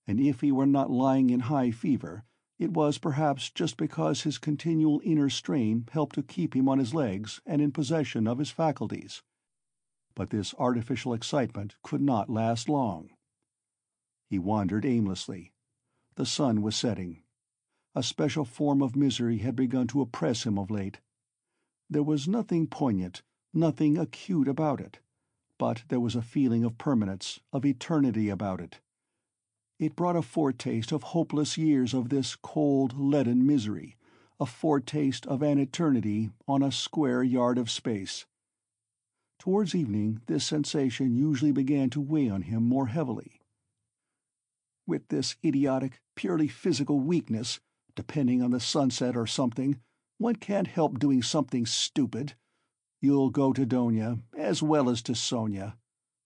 and 0.08 0.20
if 0.20 0.42
he 0.42 0.52
were 0.52 0.66
not 0.66 0.90
lying 0.90 1.30
in 1.30 1.42
high 1.42 1.70
fever, 1.70 2.24
it 2.58 2.74
was 2.74 2.98
perhaps 2.98 3.52
just 3.52 3.78
because 3.78 4.24
his 4.24 4.40
continual 4.40 5.00
inner 5.04 5.30
strain 5.30 5.88
helped 5.92 6.16
to 6.16 6.24
keep 6.24 6.56
him 6.56 6.68
on 6.68 6.80
his 6.80 6.94
legs 6.94 7.40
and 7.46 7.62
in 7.62 7.72
possession 7.72 8.28
of 8.28 8.40
his 8.40 8.50
faculties. 8.50 9.22
But 10.16 10.32
this 10.32 10.56
artificial 10.58 11.14
excitement 11.14 11.76
could 11.84 12.02
not 12.02 12.30
last 12.30 12.68
long. 12.68 13.12
He 14.28 14.40
wandered 14.40 14.86
aimlessly. 14.86 15.54
The 16.16 16.26
sun 16.26 16.62
was 16.62 16.76
setting. 16.76 17.22
A 17.96 18.04
special 18.04 18.44
form 18.44 18.82
of 18.82 18.96
misery 18.96 19.38
had 19.38 19.56
begun 19.56 19.88
to 19.88 20.02
oppress 20.02 20.46
him 20.46 20.58
of 20.58 20.70
late. 20.70 21.00
There 21.90 22.04
was 22.04 22.28
nothing 22.28 22.68
poignant, 22.68 23.22
nothing 23.54 23.98
acute 23.98 24.48
about 24.48 24.82
it, 24.82 25.00
but 25.58 25.84
there 25.90 26.00
was 26.00 26.16
a 26.16 26.22
feeling 26.22 26.64
of 26.64 26.78
permanence, 26.78 27.40
of 27.54 27.66
eternity 27.66 28.30
about 28.30 28.62
it. 28.62 28.80
It 29.80 29.96
brought 29.96 30.16
a 30.16 30.22
foretaste 30.22 30.92
of 30.92 31.04
hopeless 31.04 31.58
years 31.58 31.94
of 31.94 32.10
this 32.10 32.36
cold, 32.36 33.00
leaden 33.00 33.46
misery, 33.46 33.96
a 34.40 34.46
foretaste 34.46 35.26
of 35.28 35.42
an 35.42 35.60
eternity 35.60 36.32
on 36.48 36.64
a 36.64 36.72
square 36.72 37.24
yard 37.24 37.58
of 37.58 37.72
space. 37.72 38.26
Towards 39.40 39.76
evening 39.76 40.22
this 40.28 40.46
sensation 40.46 41.16
usually 41.16 41.52
began 41.54 41.90
to 41.92 42.02
weigh 42.02 42.30
on 42.30 42.44
him 42.44 42.64
more 42.64 42.88
heavily. 42.88 43.42
with 44.90 45.08
this 45.08 45.38
idiotic, 45.46 46.02
purely 46.16 46.48
physical 46.50 47.00
weakness, 47.00 47.60
depending 47.96 48.42
on 48.42 48.52
the 48.52 48.60
sunset 48.60 49.16
or 49.16 49.28
something, 49.28 49.80
one 50.18 50.36
can't 50.36 50.68
help 50.68 51.00
doing 51.00 51.22
something 51.22 51.66
stupid. 51.66 52.34
You'll 53.02 53.30
go 53.30 53.54
to 53.54 53.66
Dounia, 53.66 54.22
as 54.38 54.62
well 54.62 54.90
as 54.90 55.02
to 55.04 55.16
Sonia," 55.16 55.78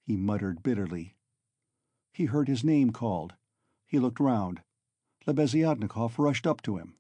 he 0.02 0.18
muttered 0.18 0.64
bitterly. 0.64 1.16
He 2.12 2.26
heard 2.26 2.48
his 2.48 2.64
name 2.64 2.92
called. 2.92 3.36
He 3.86 4.00
looked 4.00 4.20
round. 4.20 4.62
Lebeziatnikov 5.28 6.18
rushed 6.18 6.48
up 6.48 6.62
to 6.64 6.78
him. 6.78 6.96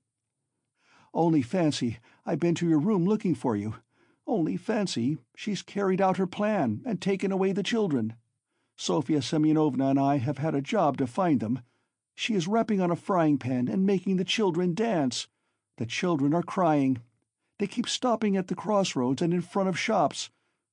"Only 1.13 1.41
fancy, 1.41 1.97
I've 2.25 2.39
been 2.39 2.55
to 2.55 2.69
your 2.69 2.79
room 2.79 3.05
looking 3.05 3.35
for 3.35 3.55
you. 3.55 3.75
Only 4.27 4.57
fancy, 4.57 5.17
she's 5.35 5.61
carried 5.61 6.01
out 6.01 6.17
her 6.17 6.27
plan 6.27 6.81
and 6.85 7.01
taken 7.01 7.31
away 7.31 7.51
the 7.51 7.63
children. 7.63 8.15
Sofya 8.77 9.21
Semyonovna 9.21 9.89
and 9.89 9.99
I 9.99 10.17
have 10.17 10.37
had 10.37 10.55
a 10.55 10.61
job 10.61 10.97
to 10.97 11.07
find 11.07 11.39
them. 11.39 11.61
She 12.15 12.35
is 12.35 12.47
rapping 12.47 12.79
on 12.79 12.91
a 12.91 12.95
frying 12.95 13.37
pan 13.37 13.67
and 13.67 13.85
making 13.85 14.17
the 14.17 14.23
children 14.23 14.73
dance. 14.73 15.27
The 15.77 15.85
children 15.85 16.33
are 16.33 16.43
crying. 16.43 17.01
They 17.63 17.67
keep 17.67 17.87
stopping 17.87 18.35
at 18.35 18.49
the 18.49 18.55
crossroads 18.55 19.21
and 19.21 19.33
in 19.33 19.39
front 19.39 19.69
of 19.69 19.79
shops. 19.79 20.29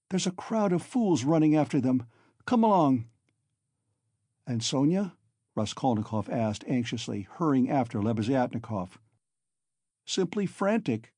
There's 0.09 0.27
a 0.27 0.33
crowd 0.33 0.73
of 0.73 0.83
fools 0.83 1.23
running 1.23 1.55
after 1.55 1.81
them. 1.81 2.05
Come 2.47 2.65
along." 2.65 3.05
"And 4.45 4.61
Sonia?" 4.61 5.15
Raskolnikov 5.55 6.29
asked 6.29 6.65
anxiously, 6.67 7.29
hurrying 7.31 7.71
after 7.71 8.01
Lebeziatnikov. 8.01 8.99
"Simply 10.05 10.47
frantic. 10.47 11.15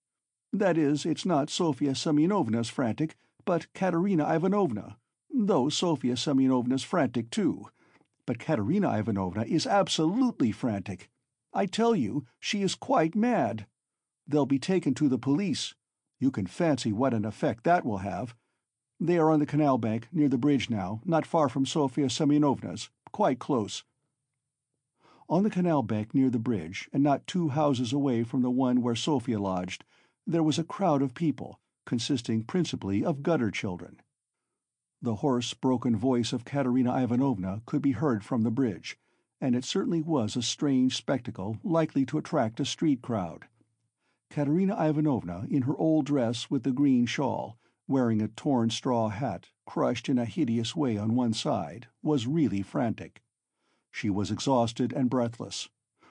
That 0.53 0.77
is, 0.77 1.07
it's 1.07 1.25
not 1.25 1.49
Sofya 1.49 1.95
Semyonovna's 1.95 2.69
frantic, 2.69 3.17
but 3.47 3.73
Katerina 3.73 4.29
Ivanovna, 4.29 4.99
though 5.33 5.71
Sofya 5.71 6.19
Semyonovna's 6.19 6.83
frantic 6.83 7.31
too. 7.31 7.71
But 8.27 8.39
Katerina 8.39 8.91
Ivanovna 8.99 9.45
is 9.45 9.67
absolutely 9.67 10.53
frantic. 10.53 11.09
I 11.55 11.65
tell 11.65 11.97
you, 11.97 12.27
she 12.39 12.61
is 12.61 12.75
quite 12.75 13.15
mad. 13.15 13.67
They'll 14.27 14.47
be 14.47 14.59
taken 14.59 14.95
to 14.95 15.09
the 15.09 15.19
police. 15.19 15.75
You 16.19 16.31
can 16.31 16.47
fancy 16.47 16.93
what 16.93 17.15
an 17.15 17.25
effect 17.25 17.65
that 17.65 17.85
will 17.85 17.99
have. 17.99 18.35
They 19.01 19.19
are 19.19 19.31
on 19.31 19.41
the 19.41 19.47
canal 19.47 19.79
bank, 19.79 20.09
near 20.13 20.29
the 20.29 20.39
bridge 20.39 20.71
now, 20.71 21.01
not 21.05 21.27
far 21.27 21.49
from 21.49 21.67
Sofya 21.67 22.09
Semyonovna's, 22.09 22.91
quite 23.11 23.39
close. 23.39 23.83
On 25.29 25.43
the 25.43 25.51
canal 25.51 25.83
bank 25.83 26.15
near 26.15 26.31
the 26.31 26.39
bridge, 26.39 26.89
and 26.93 27.03
not 27.03 27.27
two 27.27 27.49
houses 27.49 27.93
away 27.93 28.23
from 28.23 28.43
the 28.43 28.51
one 28.51 28.83
where 28.83 28.95
Sofya 28.95 29.41
lodged, 29.41 29.85
there 30.27 30.43
was 30.43 30.59
a 30.59 30.65
crowd 30.65 31.03
of 31.03 31.15
people, 31.15 31.59
consisting 31.85 32.45
principally 32.45 33.05
of 33.05 33.23
gutter 33.23 33.51
children. 33.51 34.01
The 35.01 35.17
hoarse, 35.17 35.53
broken 35.53 35.97
voice 35.97 36.33
of 36.33 36.45
Katerina 36.45 37.03
Ivanovna 37.03 37.63
could 37.67 37.83
be 37.83 37.93
heard 37.93 38.25
from 38.25 38.43
the 38.43 38.53
bridge, 38.53 38.97
and 39.41 39.57
it 39.57 39.65
certainly 39.65 40.01
was 40.01 40.37
a 40.37 40.43
strange 40.43 40.97
spectacle 40.97 41.59
likely 41.65 42.07
to 42.07 42.19
attract 42.19 42.61
a 42.61 42.65
street 42.65 43.03
crowd. 43.03 43.47
Katerina 44.33 44.75
Ivanovna, 44.81 45.47
in 45.51 45.65
her 45.65 45.77
old 45.77 46.07
dress 46.07 46.49
with 46.49 46.63
the 46.63 46.73
green 46.73 47.05
shawl, 47.05 47.59
wearing 47.87 48.23
a 48.23 48.29
torn 48.29 48.71
straw 48.71 49.11
hat 49.11 49.51
crushed 49.67 50.09
in 50.09 50.19
a 50.19 50.25
hideous 50.25 50.75
way 50.75 50.97
on 50.97 51.15
one 51.15 51.35
side, 51.35 51.89
was 52.03 52.27
really 52.27 52.63
frantic. 52.63 53.23
She 53.91 54.09
was 54.09 54.31
exhausted 54.31 54.91
and 54.95 55.11
breathless. 55.11 55.69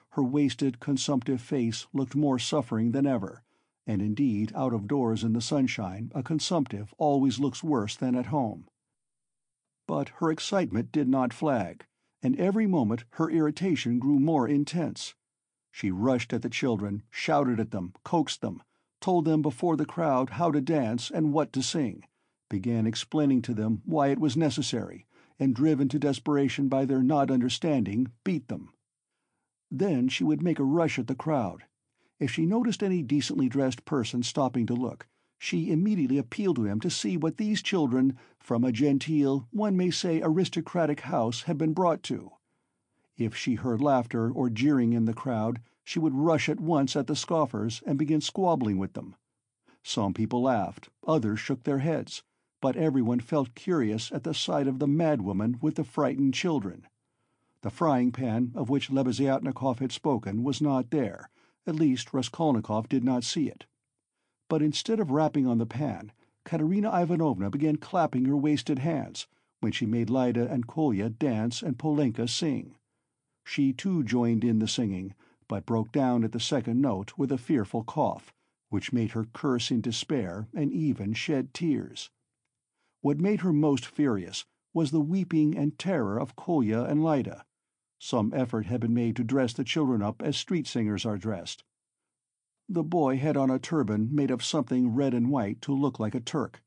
Her 0.10 0.24
wasted, 0.24 0.80
consumptive 0.80 1.42
face 1.42 1.88
looked 1.94 2.14
more 2.14 2.38
suffering 2.38 2.92
than 2.92 3.08
ever, 3.08 3.42
and 3.88 4.04
indeed 4.04 4.52
out 4.54 4.72
of 4.72 4.88
doors 4.88 5.24
in 5.24 5.34
the 5.34 5.42
sunshine 5.42 6.12
a 6.14 6.22
consumptive 6.22 6.94
always 7.00 7.40
looks 7.40 7.64
worse 7.64 7.96
than 7.96 8.14
at 8.14 8.28
home. 8.28 8.68
But 9.88 10.10
her 10.20 10.30
excitement 10.30 10.92
did 10.92 11.10
not 11.10 11.34
flag, 11.34 11.88
and 12.22 12.40
every 12.40 12.68
moment 12.68 13.04
her 13.14 13.32
irritation 13.32 13.98
grew 13.98 14.20
more 14.20 14.48
intense. 14.48 15.16
She 15.72 15.90
rushed 15.90 16.34
at 16.34 16.42
the 16.42 16.50
children, 16.50 17.04
shouted 17.10 17.60
at 17.60 17.72
them, 17.72 17.94
coaxed 18.04 18.42
them, 18.42 18.62
told 19.00 19.26
them 19.26 19.42
before 19.42 19.78
the 19.78 19.86
crowd 19.86 20.32
how 20.32 20.52
to 20.52 20.62
dance 20.62 21.10
and 21.10 21.34
what 21.34 21.54
to 21.54 21.64
sing, 21.64 22.04
began 22.50 22.86
explaining 22.86 23.42
to 23.44 23.54
them 23.54 23.82
why 23.86 24.10
it 24.10 24.20
was 24.20 24.38
necessary, 24.38 25.08
and 25.40 25.56
driven 25.56 25.88
to 25.90 25.98
desperation 25.98 26.68
by 26.68 26.86
their 26.86 27.02
not 27.02 27.32
understanding, 27.32 28.12
beat 28.24 28.48
them. 28.48 28.74
Then 29.72 30.10
she 30.10 30.24
would 30.24 30.44
make 30.44 30.60
a 30.60 30.64
rush 30.64 31.00
at 31.00 31.08
the 31.08 31.16
crowd. 31.16 31.64
If 32.20 32.30
she 32.32 32.46
noticed 32.46 32.84
any 32.84 33.02
decently 33.02 33.50
dressed 33.50 33.86
person 33.86 34.22
stopping 34.22 34.68
to 34.68 34.76
look, 34.76 35.08
she 35.40 35.72
immediately 35.72 36.20
appealed 36.20 36.58
to 36.58 36.66
him 36.66 36.80
to 36.82 36.90
see 36.92 37.18
what 37.18 37.38
these 37.38 37.64
children, 37.64 38.16
from 38.40 38.64
a 38.64 38.72
genteel, 38.72 39.48
one 39.50 39.76
may 39.76 39.90
say 39.90 40.22
aristocratic 40.22 41.00
house, 41.00 41.44
had 41.44 41.58
been 41.58 41.74
brought 41.74 42.04
to. 42.04 42.32
If 43.24 43.36
she 43.36 43.54
heard 43.54 43.82
laughter 43.82 44.32
or 44.32 44.50
jeering 44.50 44.94
in 44.94 45.06
the 45.06 45.14
crowd, 45.14 45.62
she 45.84 46.00
would 46.00 46.16
rush 46.16 46.50
at 46.50 46.60
once 46.60 46.96
at 46.96 47.06
the 47.06 47.16
scoffers 47.16 47.84
and 47.86 48.00
begin 48.00 48.20
squabbling 48.20 48.80
with 48.80 48.94
them. 48.94 49.16
Some 49.84 50.16
people 50.16 50.42
laughed, 50.42 50.90
others 51.06 51.40
shook 51.40 51.62
their 51.62 51.78
heads, 51.78 52.24
but 52.62 52.76
everyone 52.76 53.20
felt 53.20 53.54
curious 53.54 54.12
at 54.12 54.24
the 54.24 54.34
sight 54.34 54.66
of 54.66 54.80
the 54.80 54.88
madwoman 54.88 55.62
with 55.62 55.76
the 55.76 55.84
frightened 55.84 56.34
children. 56.34 56.88
The 57.62 57.70
frying 57.70 58.12
pan 58.12 58.54
of 58.56 58.72
which 58.72 58.90
Lebeziatnikov 58.90 59.78
had 59.78 59.92
spoken 59.92 60.42
was 60.42 60.60
not 60.60 60.90
there, 60.90 61.30
at 61.68 61.76
least 61.76 62.16
Raskolnikov 62.16 62.90
did 62.90 63.04
not 63.04 63.24
see 63.24 63.48
it. 63.48 63.68
But 64.50 64.64
instead 64.64 65.00
of 65.00 65.12
rapping 65.12 65.46
on 65.46 65.60
the 65.60 65.68
pan, 65.68 66.12
Katerina 66.44 66.90
Ivanovna 67.00 67.52
began 67.52 67.76
clapping 67.76 68.26
her 68.26 68.36
wasted 68.36 68.80
hands, 68.80 69.28
when 69.60 69.72
she 69.72 69.86
made 69.86 70.10
Lyda 70.10 70.52
and 70.52 70.66
Kolya 70.66 71.12
dance 71.12 71.62
and 71.62 71.78
Polenka 71.78 72.28
sing. 72.28 72.74
She 73.44 73.74
too 73.74 74.04
joined 74.04 74.44
in 74.44 74.60
the 74.60 74.68
singing, 74.68 75.16
but 75.48 75.66
broke 75.66 75.92
down 75.92 76.24
at 76.24 76.32
the 76.32 76.40
second 76.40 76.80
note 76.80 77.18
with 77.18 77.32
a 77.32 77.40
fearful 77.40 77.84
cough, 77.84 78.32
which 78.70 78.94
made 78.94 79.14
her 79.14 79.26
curse 79.26 79.72
in 79.72 79.82
despair 79.82 80.48
and 80.54 80.72
even 80.72 81.14
shed 81.14 81.52
tears. 81.52 82.12
What 83.02 83.20
made 83.20 83.42
her 83.42 83.52
most 83.52 83.86
furious 83.88 84.46
was 84.76 84.92
the 84.92 85.02
weeping 85.02 85.58
and 85.58 85.78
terror 85.80 86.20
of 86.20 86.36
Kolya 86.36 86.84
and 86.84 87.04
Lyda. 87.04 87.44
Some 87.98 88.32
effort 88.34 88.68
had 88.68 88.80
been 88.80 88.94
made 88.94 89.16
to 89.16 89.24
dress 89.24 89.54
the 89.54 89.64
children 89.64 90.04
up 90.04 90.22
as 90.22 90.38
street 90.38 90.68
singers 90.68 91.04
are 91.04 91.18
dressed. 91.18 91.64
The 92.70 92.84
boy 92.84 93.18
had 93.18 93.36
on 93.38 93.50
a 93.50 93.58
turban 93.58 94.14
made 94.14 94.30
of 94.30 94.44
something 94.46 94.94
red 94.94 95.16
and 95.16 95.32
white 95.32 95.62
to 95.64 95.74
look 95.74 96.00
like 96.00 96.14
a 96.14 96.20
Turk. 96.20 96.62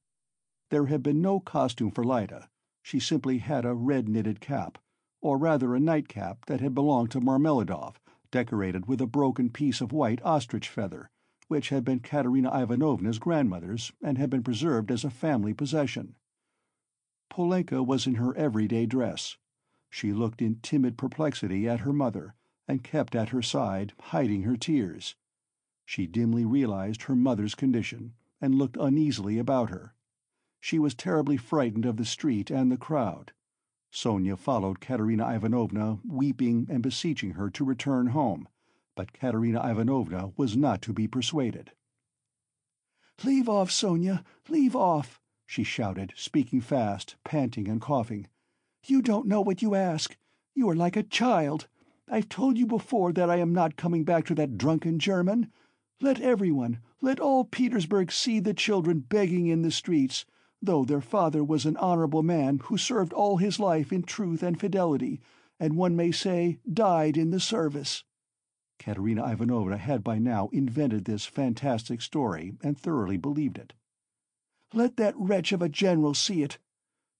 There 0.71 0.87
had 0.87 1.04
been 1.04 1.23
no 1.23 1.38
costume 1.38 1.93
for 1.93 2.02
Lyda; 2.02 2.50
she 2.83 2.99
simply 2.99 3.38
had 3.38 3.64
a 3.64 3.75
red 3.75 4.09
knitted 4.09 4.40
cap 4.40 4.78
or 5.25 5.38
rather 5.38 5.75
a 5.75 5.81
nightcap 5.81 6.45
that 6.45 6.61
had 6.61 6.75
belonged 6.75 7.11
to 7.11 7.19
Marmeladov, 7.19 7.99
decorated 8.31 8.85
with 8.85 9.00
a 9.00 9.07
broken 9.07 9.49
piece 9.49 9.81
of 9.81 9.90
white 9.90 10.21
ostrich 10.23 10.69
feather, 10.69 11.09
which 11.49 11.71
had 11.71 11.83
been 11.83 11.99
Katerina 11.99 12.50
Ivanovna's 12.52 13.19
grandmother's 13.19 13.90
and 14.02 14.19
had 14.19 14.28
been 14.28 14.43
preserved 14.43 14.90
as 14.90 15.02
a 15.02 15.09
family 15.09 15.54
possession. 15.54 16.14
Polenka 17.31 17.83
was 17.83 18.07
in 18.07 18.16
her 18.16 18.37
everyday 18.37 18.85
dress. 18.85 19.38
She 19.88 20.12
looked 20.12 20.43
in 20.43 20.57
timid 20.57 20.99
perplexity 20.99 21.66
at 21.66 21.81
her 21.81 21.93
mother, 21.95 22.35
and 22.69 22.85
kept 22.85 23.14
at 23.14 23.31
her 23.31 23.40
side, 23.40 23.95
hiding 23.99 24.43
her 24.43 24.59
tears. 24.59 25.16
She 25.87 26.07
dimly 26.07 26.45
realized 26.45 27.04
her 27.04 27.16
mother's 27.16 27.54
condition, 27.54 28.12
and 28.43 28.57
looked 28.57 28.76
uneasily 28.78 29.38
about 29.38 29.71
her. 29.71 29.95
She 30.61 30.78
was 30.78 30.95
terribly 30.95 31.38
frightened 31.38 31.87
of 31.87 31.97
the 31.97 32.04
street 32.04 32.50
and 32.50 32.71
the 32.71 32.76
crowd. 32.76 33.33
Sonia 33.97 34.37
followed 34.37 34.81
Katerina 34.81 35.37
Ivanovna, 35.37 36.01
weeping 36.05 36.67
and 36.69 36.83
beseeching 36.83 37.35
her 37.35 37.49
to 37.51 37.65
return 37.65 38.09
home, 38.09 38.49
but 38.97 39.13
Katerina 39.13 39.61
Ivanovna 39.65 40.33
was 40.37 40.57
not 40.57 40.83
to 40.83 40.93
be 40.93 41.07
persuaded. 41.07 41.71
"Leave 43.23 43.49
off, 43.49 43.71
Sonia, 43.71 44.25
leave 44.49 44.75
off!" 44.75 45.21
she 45.47 45.63
shouted, 45.63 46.13
speaking 46.17 46.61
fast, 46.61 47.15
panting 47.23 47.69
and 47.69 47.81
coughing. 47.81 48.27
"You 48.85 49.01
don't 49.01 49.29
know 49.29 49.41
what 49.41 49.63
you 49.63 49.77
ask. 49.77 50.17
You 50.57 50.69
are 50.71 50.77
like 50.77 50.97
a 50.97 51.05
child. 51.05 51.69
I've 52.09 52.29
told 52.29 52.59
you 52.59 52.67
before 52.67 53.13
that 53.13 53.31
I 53.31 53.37
am 53.37 53.53
not 53.53 53.77
coming 53.77 54.03
back 54.03 54.25
to 54.27 54.35
that 54.35 54.59
drunken 54.59 54.99
German. 54.99 55.53
Let 56.01 56.21
everyone, 56.21 56.81
let 57.01 57.21
all 57.21 57.45
Petersburg 57.45 58.11
see 58.11 58.41
the 58.41 58.55
children 58.55 58.99
begging 59.09 59.47
in 59.47 59.63
the 59.63 59.71
streets 59.71 60.25
though 60.64 60.85
their 60.85 61.00
father 61.00 61.44
was 61.44 61.66
an 61.66 61.76
honorable 61.76 62.23
man 62.23 62.59
who 62.64 62.76
served 62.78 63.12
all 63.12 63.37
his 63.37 63.59
life 63.59 63.92
in 63.92 64.02
truth 64.02 64.42
and 64.42 64.59
fidelity, 64.59 65.21
and 65.61 65.76
one 65.76 65.94
may 65.94 66.11
say 66.11 66.59
died 66.71 67.16
in 67.16 67.30
the 67.30 67.40
service." 67.40 68.04
Katerina 68.78 69.30
Ivanovna 69.30 69.76
had 69.76 70.02
by 70.02 70.18
now 70.18 70.49
invented 70.49 71.04
this 71.04 71.26
fantastic 71.26 72.02
story 72.02 72.54
and 72.62 72.78
thoroughly 72.78 73.16
believed 73.16 73.59
it. 73.59 73.73
"Let 74.73 74.97
that 74.97 75.16
wretch 75.16 75.52
of 75.52 75.62
a 75.62 75.68
general 75.68 76.14
see 76.14 76.42
it. 76.42 76.59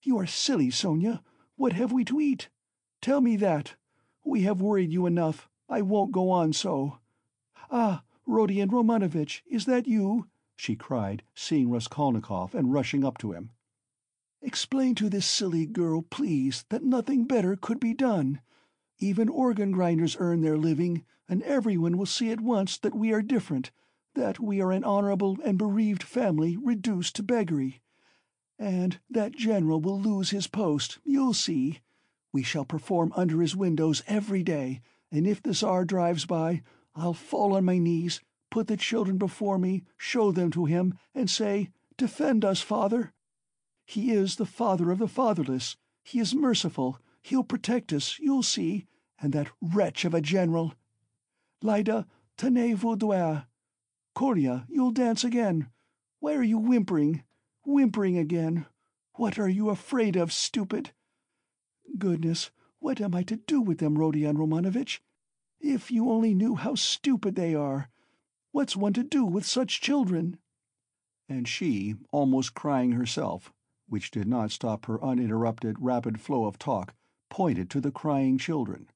You 0.03 0.19
are 0.19 0.27
silly, 0.27 0.71
Sonia. 0.71 1.23
What 1.57 1.75
have 1.75 1.93
we 1.93 2.05
to 2.07 2.21
eat? 2.21 2.49
Tell 3.01 3.21
me 3.21 3.37
that. 3.37 3.77
We 4.25 4.43
have 4.43 4.61
worried 4.61 4.93
you 4.93 5.07
enough. 5.07 5.49
I 5.69 5.83
won't 5.83 6.13
go 6.13 6.31
on 6.31 6.53
so. 6.53 6.99
Ah, 7.71 8.03
Rodion 8.27 8.71
Romanovitch, 8.71 9.43
is 9.47 9.67
that 9.67 9.87
you? 9.87 10.27
She 10.57 10.77
cried, 10.77 11.23
seeing 11.35 11.71
Raskolnikov 11.71 12.55
and 12.55 12.73
rushing 12.73 13.05
up 13.05 13.19
to 13.19 13.33
him. 13.33 13.51
"Explain 14.41 14.95
to 14.97 15.09
this 15.09 15.27
silly 15.27 15.67
girl, 15.67 16.03
please, 16.03 16.65
that 16.69 16.85
nothing 16.85 17.25
better 17.25 17.57
could 17.57 17.81
be 17.81 17.95
done. 17.95 18.41
Even 18.99 19.29
organ 19.29 19.73
grinders 19.73 20.17
earn 20.21 20.43
their 20.43 20.59
living, 20.59 21.05
and 21.29 21.43
everyone 21.43 21.97
will 21.97 22.07
see 22.07 22.31
at 22.31 22.41
once 22.41 22.79
that 22.79 22.95
we 22.95 23.13
are 23.13 23.23
different, 23.23 23.73
that 24.15 24.39
we 24.39 24.61
are 24.61 24.71
an 24.71 24.85
honorable 24.85 25.39
and 25.43 25.59
bereaved 25.59 26.03
family 26.03 26.57
reduced 26.57 27.17
to 27.17 27.23
beggary. 27.23 27.83
And 28.59 29.01
that 29.11 29.35
general 29.35 29.81
will 29.81 30.01
lose 30.01 30.31
his 30.31 30.47
post, 30.47 30.99
you'll 31.05 31.35
see. 31.35 31.81
We 32.33 32.45
shall 32.45 32.65
perform 32.65 33.13
under 33.17 33.41
his 33.41 33.57
windows 33.57 34.05
every 34.07 34.45
day, 34.45 34.81
and 35.11 35.27
if 35.27 35.43
the 35.43 35.55
Tsar 35.55 35.85
drives 35.85 36.27
by, 36.27 36.63
I'll 36.95 37.15
fall 37.15 37.55
on 37.57 37.65
my 37.65 37.79
knees, 37.79 38.21
put 38.55 38.69
the 38.69 38.77
children 38.77 39.19
before 39.19 39.59
me, 39.59 39.83
show 39.97 40.31
them 40.31 40.49
to 40.49 40.65
him, 40.65 40.97
and 41.13 41.29
say, 41.29 41.71
'Defend 41.97 42.45
us, 42.45 42.61
father!' 42.61 43.13
He 43.85 44.13
is 44.13 44.37
the 44.37 44.47
father 44.47 44.93
of 44.93 45.01
the 45.01 45.09
fatherless. 45.09 45.77
He 46.05 46.21
is 46.21 46.37
merciful. 46.37 47.01
He'll 47.21 47.43
protect 47.43 47.93
us, 47.93 48.17
you'll 48.21 48.45
see. 48.45 48.87
And 49.19 49.33
that 49.33 49.51
wretch 49.61 50.05
of 50.05 50.15
a 50.15 50.21
general! 50.21 50.75
Lyda, 51.63 52.07
tenez-vous 52.37 52.95
droit. 52.95 53.47
Kolya, 54.15 54.69
you'll 54.69 54.93
dance 54.93 55.25
again. 55.25 55.69
Why 56.21 56.37
are 56.37 56.45
you 56.45 56.59
whimpering? 56.59 57.25
Whimpering 57.65 58.17
again. 58.17 58.67
What 59.15 59.37
are 59.37 59.49
you 59.49 59.69
afraid 59.69 60.15
of, 60.15 60.33
stupid? 60.33 60.93
Goodness, 61.99 62.53
what 62.79 63.01
am 63.01 63.17
I 63.17 63.25
to 63.25 63.35
do 63.35 63.61
with 63.61 63.79
them, 63.79 63.99
Rodion 63.99 64.37
Romanovitch? 64.37 65.01
If 65.59 65.91
you 65.91 66.09
only 66.09 66.35
knew 66.35 66.55
how 66.55 66.77
stupid 66.77 67.35
they 67.35 67.57
are! 67.57 67.91
What's 68.55 68.77
one 68.77 68.93
to 68.93 69.03
do 69.03 69.25
with 69.25 69.45
such 69.45 69.81
children?" 69.81 70.39
And 71.29 71.49
she, 71.49 71.97
almost 72.13 72.55
crying 72.55 72.93
herself, 72.93 73.53
which 73.89 74.13
did 74.13 74.29
not 74.29 74.53
stop 74.53 74.87
her 74.87 75.03
uninterrupted, 75.03 75.81
rapid 75.81 76.21
flow 76.21 76.45
of 76.45 76.57
talk, 76.57 76.95
pointed 77.29 77.69
to 77.71 77.81
the 77.81 77.91
crying 77.91 78.39
children. 78.39 78.89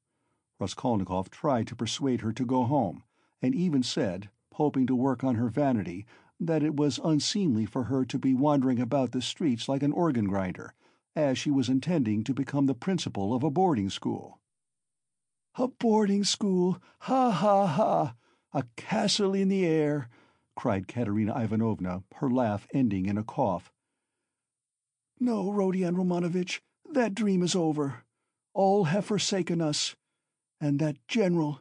Raskolnikov 0.60 1.28
tried 1.30 1.66
to 1.66 1.74
persuade 1.74 2.20
her 2.20 2.32
to 2.34 2.46
go 2.46 2.66
home, 2.66 3.02
and 3.42 3.52
even 3.52 3.82
said, 3.82 4.30
hoping 4.52 4.86
to 4.86 4.94
work 4.94 5.24
on 5.24 5.34
her 5.34 5.48
vanity, 5.48 6.06
that 6.38 6.62
it 6.62 6.76
was 6.76 7.00
unseemly 7.02 7.66
for 7.66 7.82
her 7.82 8.04
to 8.04 8.16
be 8.16 8.34
wandering 8.34 8.78
about 8.78 9.10
the 9.10 9.20
streets 9.20 9.68
like 9.68 9.82
an 9.82 9.90
organ 9.90 10.26
grinder, 10.26 10.72
as 11.16 11.36
she 11.36 11.50
was 11.50 11.68
intending 11.68 12.22
to 12.22 12.32
become 12.32 12.66
the 12.66 12.76
principal 12.76 13.34
of 13.34 13.42
a 13.42 13.50
boarding 13.50 13.90
school. 13.90 14.38
"A 15.56 15.66
boarding 15.66 16.22
school! 16.22 16.80
Ha 17.00 17.32
ha 17.32 17.66
ha! 17.66 18.14
A 18.58 18.66
castle 18.74 19.34
in 19.34 19.46
the 19.46 19.64
air!" 19.64 20.08
cried 20.56 20.88
Katerina 20.88 21.32
Ivanovna, 21.40 22.02
her 22.16 22.28
laugh 22.28 22.66
ending 22.74 23.06
in 23.06 23.16
a 23.16 23.22
cough. 23.22 23.72
"No, 25.20 25.52
Rodion 25.52 25.94
Romanovitch, 25.94 26.60
that 26.90 27.14
dream 27.14 27.44
is 27.44 27.54
over. 27.54 28.02
All 28.54 28.86
have 28.86 29.04
forsaken 29.04 29.60
us. 29.60 29.94
And 30.60 30.80
that 30.80 30.96
general! 31.06 31.60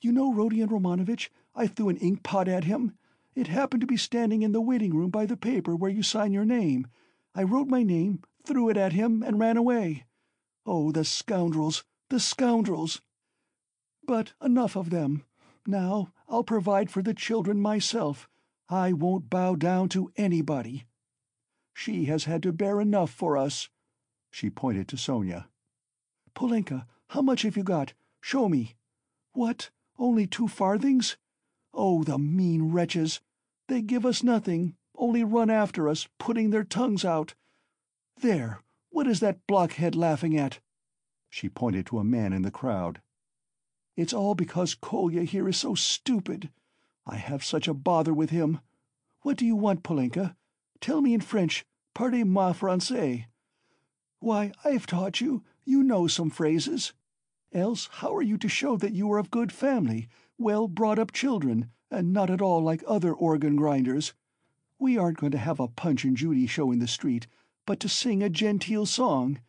You 0.00 0.12
know, 0.12 0.32
Rodion 0.32 0.68
Romanovitch, 0.68 1.28
I 1.56 1.66
threw 1.66 1.88
an 1.88 1.96
ink 1.96 2.22
pot 2.22 2.46
at 2.46 2.62
him. 2.62 2.96
It 3.34 3.48
happened 3.48 3.80
to 3.80 3.88
be 3.88 3.96
standing 3.96 4.42
in 4.42 4.52
the 4.52 4.60
waiting 4.60 4.94
room 4.94 5.10
by 5.10 5.26
the 5.26 5.36
paper 5.36 5.74
where 5.74 5.90
you 5.90 6.04
sign 6.04 6.32
your 6.32 6.44
name. 6.44 6.86
I 7.34 7.42
wrote 7.42 7.66
my 7.66 7.82
name, 7.82 8.22
threw 8.44 8.68
it 8.68 8.76
at 8.76 8.92
him, 8.92 9.24
and 9.24 9.40
ran 9.40 9.56
away. 9.56 10.04
Oh, 10.64 10.92
the 10.92 11.04
scoundrels, 11.04 11.82
the 12.10 12.20
scoundrels! 12.20 13.02
But 14.06 14.34
enough 14.40 14.76
of 14.76 14.90
them. 14.90 15.24
Now 15.66 16.12
I'll 16.28 16.44
provide 16.44 16.90
for 16.90 17.02
the 17.02 17.14
children 17.14 17.60
myself. 17.60 18.28
I 18.68 18.92
won't 18.92 19.30
bow 19.30 19.54
down 19.54 19.88
to 19.90 20.12
anybody. 20.16 20.84
She 21.72 22.04
has 22.04 22.24
had 22.24 22.42
to 22.42 22.52
bear 22.52 22.80
enough 22.80 23.10
for 23.10 23.38
us." 23.38 23.70
She 24.30 24.50
pointed 24.50 24.88
to 24.88 24.96
Sonia. 24.98 25.48
"Polenka, 26.34 26.86
how 27.08 27.22
much 27.22 27.42
have 27.42 27.56
you 27.56 27.62
got? 27.62 27.94
Show 28.20 28.48
me. 28.48 28.76
What, 29.32 29.70
only 29.96 30.26
two 30.26 30.48
farthings? 30.48 31.16
Oh, 31.72 32.04
the 32.04 32.18
mean 32.18 32.72
wretches! 32.72 33.20
They 33.68 33.80
give 33.80 34.04
us 34.04 34.22
nothing, 34.22 34.76
only 34.96 35.24
run 35.24 35.48
after 35.48 35.88
us, 35.88 36.08
putting 36.18 36.50
their 36.50 36.64
tongues 36.64 37.04
out. 37.04 37.34
There, 38.16 38.62
what 38.90 39.06
is 39.06 39.20
that 39.20 39.46
blockhead 39.46 39.94
laughing 39.94 40.36
at?" 40.36 40.60
She 41.30 41.48
pointed 41.48 41.86
to 41.86 41.98
a 41.98 42.04
man 42.04 42.32
in 42.32 42.42
the 42.42 42.50
crowd. 42.50 43.00
"It's 43.98 44.12
all 44.12 44.36
because 44.36 44.76
Kolya 44.76 45.24
here 45.24 45.48
is 45.48 45.56
so 45.56 45.74
stupid. 45.74 46.52
I 47.04 47.16
have 47.16 47.42
such 47.42 47.66
a 47.66 47.74
bother 47.74 48.14
with 48.14 48.30
him. 48.30 48.60
What 49.22 49.36
do 49.36 49.44
you 49.44 49.56
want, 49.56 49.82
Polenka? 49.82 50.36
Tell 50.80 51.00
me 51.00 51.14
in 51.14 51.20
French, 51.20 51.66
parlez-moi 51.96 52.52
français. 52.52 53.24
Why, 54.20 54.52
I've 54.64 54.86
taught 54.86 55.20
you, 55.20 55.42
you 55.64 55.82
know 55.82 56.06
some 56.06 56.30
phrases. 56.30 56.92
Else 57.52 57.88
how 57.94 58.14
are 58.14 58.22
you 58.22 58.38
to 58.38 58.48
show 58.48 58.76
that 58.76 58.92
you 58.92 59.10
are 59.10 59.18
of 59.18 59.32
good 59.32 59.50
family, 59.50 60.08
well 60.38 60.68
brought 60.68 61.00
up 61.00 61.10
children, 61.10 61.72
and 61.90 62.12
not 62.12 62.30
at 62.30 62.40
all 62.40 62.62
like 62.62 62.84
other 62.86 63.12
organ 63.12 63.56
grinders? 63.56 64.14
We 64.78 64.96
aren't 64.96 65.18
going 65.18 65.32
to 65.32 65.38
have 65.38 65.58
a 65.58 65.66
Punch 65.66 66.04
and 66.04 66.16
Judy 66.16 66.46
show 66.46 66.70
in 66.70 66.78
the 66.78 66.86
street, 66.86 67.26
but 67.66 67.80
to 67.80 67.88
sing 67.88 68.22
a 68.22 68.30
genteel 68.30 68.86
song. 68.86 69.40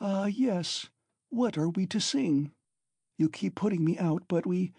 Ah, 0.00 0.24
yes, 0.24 0.88
what 1.28 1.58
are 1.58 1.68
we 1.68 1.84
to 1.88 2.00
sing? 2.00 2.52
You 3.20 3.28
keep 3.28 3.54
putting 3.54 3.84
me 3.84 3.98
out, 3.98 4.22
but 4.28 4.46
we... 4.46 4.72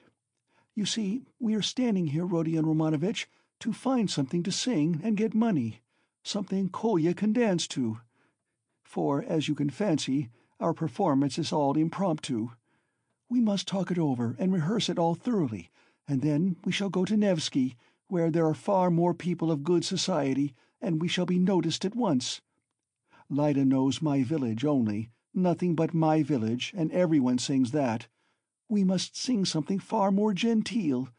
You 0.73 0.88
see, 0.88 1.21
we 1.39 1.54
are 1.54 1.62
standing 1.62 2.08
here, 2.08 2.25
Rodion 2.25 2.65
Romanovitch, 2.65 3.27
to 3.60 3.71
find 3.71 4.10
something 4.10 4.41
to 4.41 4.51
sing 4.51 4.99
and 5.04 5.15
get 5.15 5.36
money, 5.36 5.84
something 6.23 6.67
Kolya 6.69 7.13
can 7.13 7.34
dance 7.34 7.67
to. 7.67 7.99
For, 8.84 9.21
as 9.21 9.47
you 9.47 9.54
can 9.54 9.69
fancy, 9.69 10.30
our 10.60 10.73
performance 10.73 11.38
is 11.38 11.54
all 11.54 11.77
impromptu. 11.77 12.49
We 13.30 13.41
must 13.41 13.67
talk 13.67 13.91
it 13.91 13.99
over 13.99 14.36
and 14.39 14.51
rehearse 14.51 14.89
it 14.89 14.97
all 14.97 15.13
thoroughly, 15.13 15.69
and 16.08 16.23
then 16.23 16.56
we 16.65 16.71
shall 16.71 16.89
go 16.89 17.06
to 17.06 17.15
Nevsky, 17.15 17.75
where 18.08 18.32
there 18.32 18.47
are 18.47 18.56
far 18.56 18.89
more 18.89 19.13
people 19.13 19.51
of 19.51 19.63
good 19.63 19.86
society, 19.86 20.56
and 20.82 20.99
we 20.99 21.08
shall 21.08 21.27
be 21.27 21.38
noticed 21.38 21.86
at 21.86 21.93
once. 21.95 22.41
Lyda 23.30 23.65
knows 23.65 24.01
my 24.01 24.23
village 24.23 24.65
only, 24.65 25.12
nothing 25.32 25.75
but 25.75 25.93
my 25.93 26.23
village, 26.23 26.73
and 26.75 26.91
everyone 26.91 27.38
sings 27.38 27.69
that. 27.69 28.08
We 28.71 28.86
must 28.86 29.17
sing 29.17 29.43
something 29.43 29.79
far 29.79 30.12
more 30.12 30.34
genteel, 30.34 31.10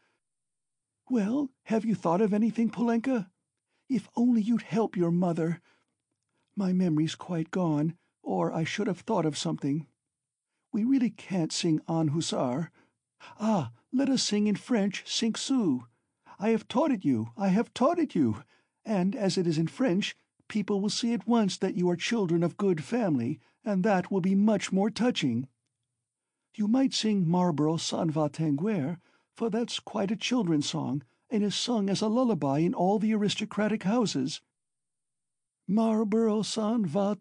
well, 1.07 1.51
have 1.65 1.85
you 1.85 1.93
thought 1.93 2.19
of 2.19 2.33
anything, 2.33 2.71
Polenka? 2.71 3.29
If 3.87 4.09
only 4.15 4.41
you'd 4.41 4.63
help 4.63 4.97
your 4.97 5.11
mother! 5.11 5.61
My 6.55 6.73
memory's 6.73 7.13
quite 7.13 7.51
gone, 7.51 7.95
or 8.23 8.51
I 8.51 8.63
should 8.63 8.87
have 8.87 9.01
thought 9.01 9.27
of 9.27 9.37
something. 9.37 9.85
We 10.71 10.83
really 10.83 11.11
can't 11.11 11.53
sing 11.53 11.81
An 11.87 12.07
Hussar. 12.07 12.71
Ah, 13.39 13.71
let 13.91 14.09
us 14.09 14.23
sing 14.23 14.47
in 14.47 14.55
French 14.55 15.03
Cinq 15.05 15.37
Sous. 15.37 15.83
I 16.39 16.49
have 16.49 16.67
taught 16.67 16.89
it 16.89 17.05
you, 17.05 17.27
I 17.37 17.49
have 17.49 17.71
taught 17.75 17.99
it 17.99 18.15
you, 18.15 18.41
and 18.83 19.15
as 19.15 19.37
it 19.37 19.45
is 19.45 19.59
in 19.59 19.67
French, 19.67 20.15
people 20.47 20.81
will 20.81 20.89
see 20.89 21.13
at 21.13 21.27
once 21.27 21.57
that 21.57 21.75
you 21.75 21.87
are 21.91 21.95
children 21.95 22.41
of 22.41 22.57
good 22.57 22.83
family, 22.83 23.39
and 23.63 23.83
that 23.83 24.09
will 24.09 24.21
be 24.21 24.33
much 24.33 24.71
more 24.71 24.89
touching. 24.89 25.47
You 26.55 26.67
might 26.67 26.93
sing 26.93 27.27
Marlborough 27.27 27.77
s'en 27.77 28.11
va 28.11 28.29
for 29.33 29.49
that's 29.49 29.79
quite 29.79 30.11
a 30.11 30.15
children's 30.15 30.69
song, 30.69 31.03
and 31.29 31.43
is 31.43 31.55
sung 31.55 31.89
as 31.89 32.01
a 32.01 32.07
lullaby 32.07 32.59
in 32.59 32.75
all 32.75 32.99
the 32.99 33.13
aristocratic 33.15 33.83
houses. 33.83 34.39
Marlborough 35.67 36.43
s'en 36.43 36.85
va 36.85 37.17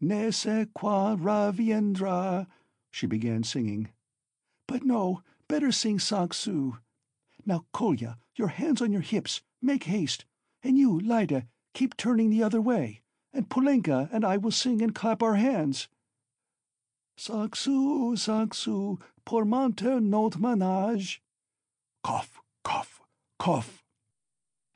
ne 0.00 0.30
sait 0.30 0.68
quand 0.74 1.20
reviendra, 1.20 2.46
she 2.92 3.06
began 3.06 3.42
singing. 3.42 3.90
But 4.68 4.84
no, 4.84 5.22
better 5.48 5.72
sing 5.72 5.98
Sous. 5.98 6.74
Now, 7.44 7.64
Kolya, 7.72 8.18
your 8.36 8.48
hands 8.48 8.80
on 8.80 8.92
your 8.92 9.00
hips, 9.00 9.42
make 9.60 9.84
haste, 9.84 10.26
and 10.62 10.78
you, 10.78 11.00
Lyda, 11.00 11.48
keep 11.74 11.96
turning 11.96 12.30
the 12.30 12.44
other 12.44 12.60
way, 12.60 13.02
and 13.32 13.48
Polenka 13.48 14.08
and 14.12 14.24
I 14.24 14.36
will 14.36 14.52
sing 14.52 14.80
and 14.80 14.94
clap 14.94 15.22
our 15.24 15.34
hands. 15.34 15.88
Sous, 17.24 18.98
pour 19.24 19.44
monter 19.44 20.00
notre 20.00 20.40
ménage. 20.40 21.20
Cough, 22.02 22.40
cough, 22.64 23.00
cough. 23.38 23.84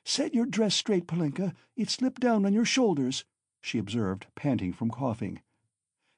Set 0.05 0.33
your 0.33 0.45
dress 0.45 0.73
straight, 0.73 1.07
Polenka. 1.07 1.53
It 1.75 1.89
slipped 1.89 2.21
down 2.21 2.45
on 2.45 2.53
your 2.53 2.63
shoulders, 2.63 3.25
she 3.59 3.77
observed, 3.77 4.27
panting 4.33 4.71
from 4.71 4.89
coughing. 4.89 5.41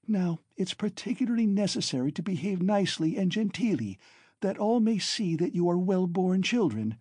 Now, 0.08 0.42
it's 0.56 0.76
particularly 0.76 1.48
necessary 1.48 2.12
to 2.12 2.22
behave 2.22 2.62
nicely 2.62 3.18
and 3.18 3.32
genteelly, 3.32 3.98
that 4.42 4.60
all 4.60 4.80
may 4.80 5.00
see 5.00 5.36
that 5.36 5.56
you 5.56 5.68
are 5.68 5.80
well-born 5.80 6.44
children. 6.44 7.00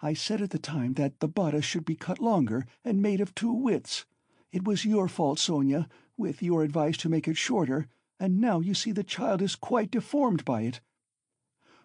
I 0.00 0.14
said 0.14 0.40
at 0.40 0.50
the 0.52 0.58
time 0.58 0.94
that 0.94 1.20
the 1.20 1.28
bodice 1.28 1.66
should 1.66 1.84
be 1.84 1.96
cut 1.96 2.18
longer 2.18 2.66
and 2.82 3.02
made 3.02 3.20
of 3.20 3.34
two 3.34 3.52
widths. 3.52 4.06
It 4.52 4.64
was 4.64 4.86
your 4.86 5.06
fault, 5.06 5.38
Sonia, 5.38 5.86
with 6.16 6.42
your 6.42 6.62
advice 6.62 6.96
to 6.98 7.10
make 7.10 7.28
it 7.28 7.36
shorter, 7.36 7.88
and 8.18 8.40
now 8.40 8.60
you 8.60 8.74
see 8.74 8.92
the 8.92 9.04
child 9.04 9.42
is 9.42 9.56
quite 9.56 9.90
deformed 9.90 10.44
by 10.44 10.62
it. 10.62 10.80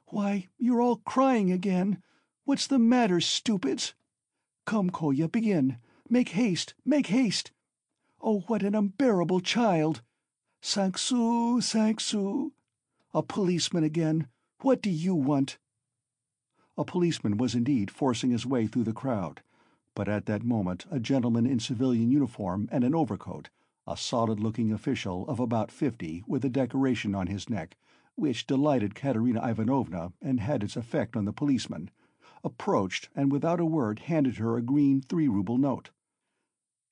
Why, 0.07 0.47
you're 0.57 0.81
all 0.81 0.97
crying 0.97 1.51
again! 1.51 2.01
What's 2.43 2.67
the 2.67 2.79
matter, 2.79 3.21
stupids? 3.21 3.93
Come, 4.65 4.89
Kolya, 4.89 5.27
begin. 5.27 5.77
Make 6.09 6.29
haste, 6.29 6.73
make 6.85 7.07
haste! 7.07 7.51
Oh, 8.21 8.41
what 8.41 8.63
an 8.63 8.75
unbearable 8.75 9.39
child! 9.39 10.01
Cinq 10.61 10.97
sous. 10.97 12.51
A 13.13 13.23
policeman 13.23 13.83
again. 13.83 14.27
What 14.61 14.81
do 14.81 14.89
you 14.89 15.15
want? 15.15 15.57
A 16.77 16.85
policeman 16.85 17.37
was 17.37 17.55
indeed 17.55 17.89
forcing 17.89 18.31
his 18.31 18.45
way 18.45 18.67
through 18.67 18.83
the 18.83 18.93
crowd, 18.93 19.41
but 19.95 20.07
at 20.07 20.25
that 20.27 20.43
moment 20.43 20.85
a 20.91 20.99
gentleman 20.99 21.45
in 21.45 21.59
civilian 21.59 22.11
uniform 22.11 22.69
and 22.71 22.83
an 22.83 22.95
overcoat, 22.95 23.49
a 23.91 23.97
solid-looking 23.97 24.71
official 24.71 25.27
of 25.27 25.37
about 25.37 25.69
fifty 25.69 26.23
with 26.25 26.45
a 26.45 26.49
decoration 26.49 27.13
on 27.13 27.27
his 27.27 27.49
neck, 27.49 27.75
which 28.15 28.47
delighted 28.47 28.95
Katerina 28.95 29.45
Ivanovna 29.45 30.13
and 30.21 30.39
had 30.39 30.63
its 30.63 30.77
effect 30.77 31.17
on 31.17 31.25
the 31.25 31.33
policeman, 31.33 31.91
approached 32.41 33.09
and 33.15 33.31
without 33.31 33.59
a 33.59 33.65
word 33.65 33.99
handed 33.99 34.37
her 34.37 34.55
a 34.55 34.61
green 34.61 35.01
three-rouble 35.01 35.57
note. 35.57 35.89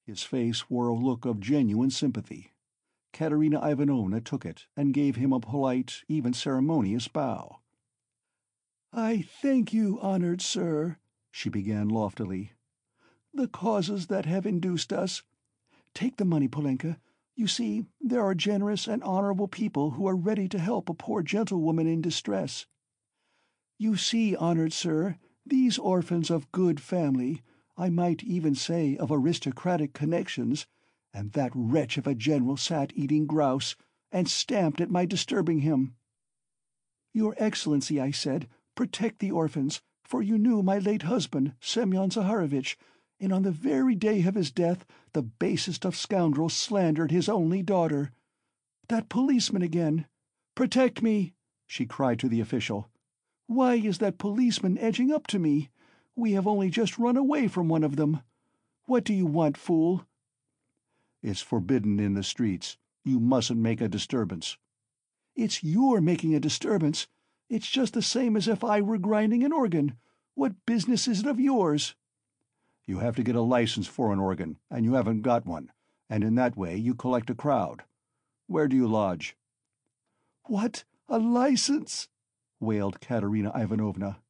His 0.06 0.24
face 0.24 0.70
wore 0.70 0.90
a 0.90 0.94
look 0.94 1.24
of 1.24 1.40
genuine 1.40 1.90
sympathy. 1.90 2.52
Katerina 3.14 3.66
Ivanovna 3.66 4.20
took 4.20 4.46
it 4.46 4.68
and 4.76 4.94
gave 4.94 5.16
him 5.16 5.32
a 5.32 5.40
polite, 5.40 6.04
even 6.08 6.34
ceremonious 6.34 7.08
bow. 7.08 7.60
"I 8.92 9.22
thank 9.22 9.72
you, 9.72 10.00
honored 10.02 10.42
sir," 10.42 10.98
she 11.32 11.50
began 11.50 11.88
loftily. 11.88 12.52
"The 13.34 13.48
causes 13.48 14.08
that 14.08 14.26
have 14.26 14.46
induced 14.46 14.92
us 14.92 15.22
Take 15.94 16.18
the 16.18 16.26
money, 16.26 16.48
Polenka. 16.48 16.98
You 17.36 17.48
see, 17.48 17.86
there 18.02 18.24
are 18.24 18.36
generous 18.36 18.88
and 18.88 19.02
honorable 19.04 19.48
people 19.48 19.92
who 19.92 20.08
are 20.08 20.16
ready 20.16 20.48
to 20.50 20.60
help 20.60 20.90
a 20.90 20.94
poor 20.94 21.24
gentlewoman 21.24 21.88
in 21.88 22.02
distress. 22.02 22.66
You 23.78 23.96
see, 23.96 24.36
honored 24.36 24.74
sir, 24.74 25.18
these 25.46 25.78
orphans 25.78 26.30
of 26.30 26.52
good 26.52 26.82
family, 26.82 27.42
I 27.78 27.90
might 27.90 28.24
even 28.24 28.56
say 28.56 28.98
of 28.98 29.10
aristocratic 29.10 29.94
connections, 29.94 30.68
and 31.14 31.32
that 31.32 31.52
wretch 31.56 31.98
of 31.98 32.06
a 32.06 32.14
general 32.14 32.58
sat 32.58 32.92
eating 32.94 33.26
grouse, 33.26 33.76
and 34.12 34.28
stamped 34.28 34.82
at 34.82 34.92
my 34.92 35.06
disturbing 35.06 35.60
him. 35.60 35.96
Your 37.14 37.36
Excellency, 37.38 38.02
I 38.02 38.12
said, 38.12 38.50
protect 38.76 39.20
the 39.20 39.32
orphans, 39.32 39.82
for 40.04 40.22
you 40.22 40.38
knew 40.38 40.62
my 40.62 40.78
late 40.78 41.04
husband, 41.04 41.54
Semyon 41.62 42.10
Zaharovitch, 42.10 42.76
and 43.20 43.34
on 43.34 43.44
the 43.44 43.52
very 43.52 43.96
day 43.96 44.24
of 44.24 44.36
his 44.36 44.52
death 44.52 44.86
the 45.14 45.22
basest 45.22 45.86
of 45.86 45.96
scoundrels 45.96 46.54
slandered 46.54 47.12
his 47.12 47.28
only 47.28 47.62
daughter. 47.62 48.12
That 48.88 49.10
policeman 49.10 49.62
again! 49.62 50.08
Protect 50.56 51.02
me!" 51.02 51.34
she 51.68 51.86
cried 51.86 52.20
to 52.20 52.30
the 52.30 52.40
official. 52.40 52.90
"Why 53.48 53.76
is 53.76 53.98
that 53.98 54.18
policeman 54.18 54.78
edging 54.78 55.12
up 55.12 55.28
to 55.28 55.40
me? 55.40 55.70
We 56.16 56.32
have 56.34 56.48
only 56.48 56.70
just 56.70 56.98
run 56.98 57.18
away 57.18 57.48
from 57.48 57.68
one 57.68 57.84
of 57.84 57.96
them. 57.96 58.22
What 58.86 59.04
do 59.04 59.14
you 59.14 59.26
want, 59.26 59.58
fool?" 59.58 60.06
"It's 61.22 61.42
forbidden 61.42 62.00
in 62.00 62.14
the 62.14 62.24
streets. 62.24 62.78
You 63.04 63.20
mustn't 63.20 63.60
make 63.60 63.82
a 63.82 63.88
disturbance." 63.88 64.58
"It's 65.36 65.64
you're 65.64 66.02
making 66.02 66.36
a 66.36 66.40
disturbance. 66.40 67.08
It's 67.50 67.70
just 67.70 67.94
the 67.94 68.02
same 68.02 68.36
as 68.36 68.48
if 68.48 68.64
I 68.64 68.82
were 68.82 68.98
grinding 68.98 69.44
an 69.44 69.52
organ. 69.52 69.98
What 70.36 70.66
business 70.66 71.08
is 71.08 71.20
it 71.20 71.28
of 71.28 71.40
yours?" 71.40 71.96
You 72.90 72.98
have 72.98 73.16
to 73.18 73.24
get 73.24 73.36
a 73.36 73.42
license 73.42 73.86
for 73.86 74.12
an 74.12 74.18
organ, 74.18 74.58
and 74.72 74.84
you 74.84 74.96
haven't 74.96 75.22
got 75.22 75.46
one, 75.46 75.72
and 76.10 76.24
in 76.24 76.34
that 76.34 76.58
way 76.58 76.76
you 76.76 76.96
collect 76.96 77.30
a 77.30 77.36
crowd. 77.36 77.84
Where 78.48 78.68
do 78.68 78.76
you 78.76 78.88
lodge?" 78.88 79.38
"What, 80.46 80.86
a 81.08 81.20
license?" 81.20 82.10
wailed 82.60 83.00
Katerina 83.00 83.52
Ivanovna. 83.54 84.24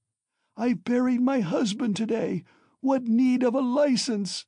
"I 0.57 0.73
buried 0.73 1.21
my 1.21 1.39
husband 1.39 1.95
today. 1.95 2.43
What 2.81 3.03
need 3.03 3.43
of 3.43 3.55
a 3.55 3.61
license?" 3.61 4.45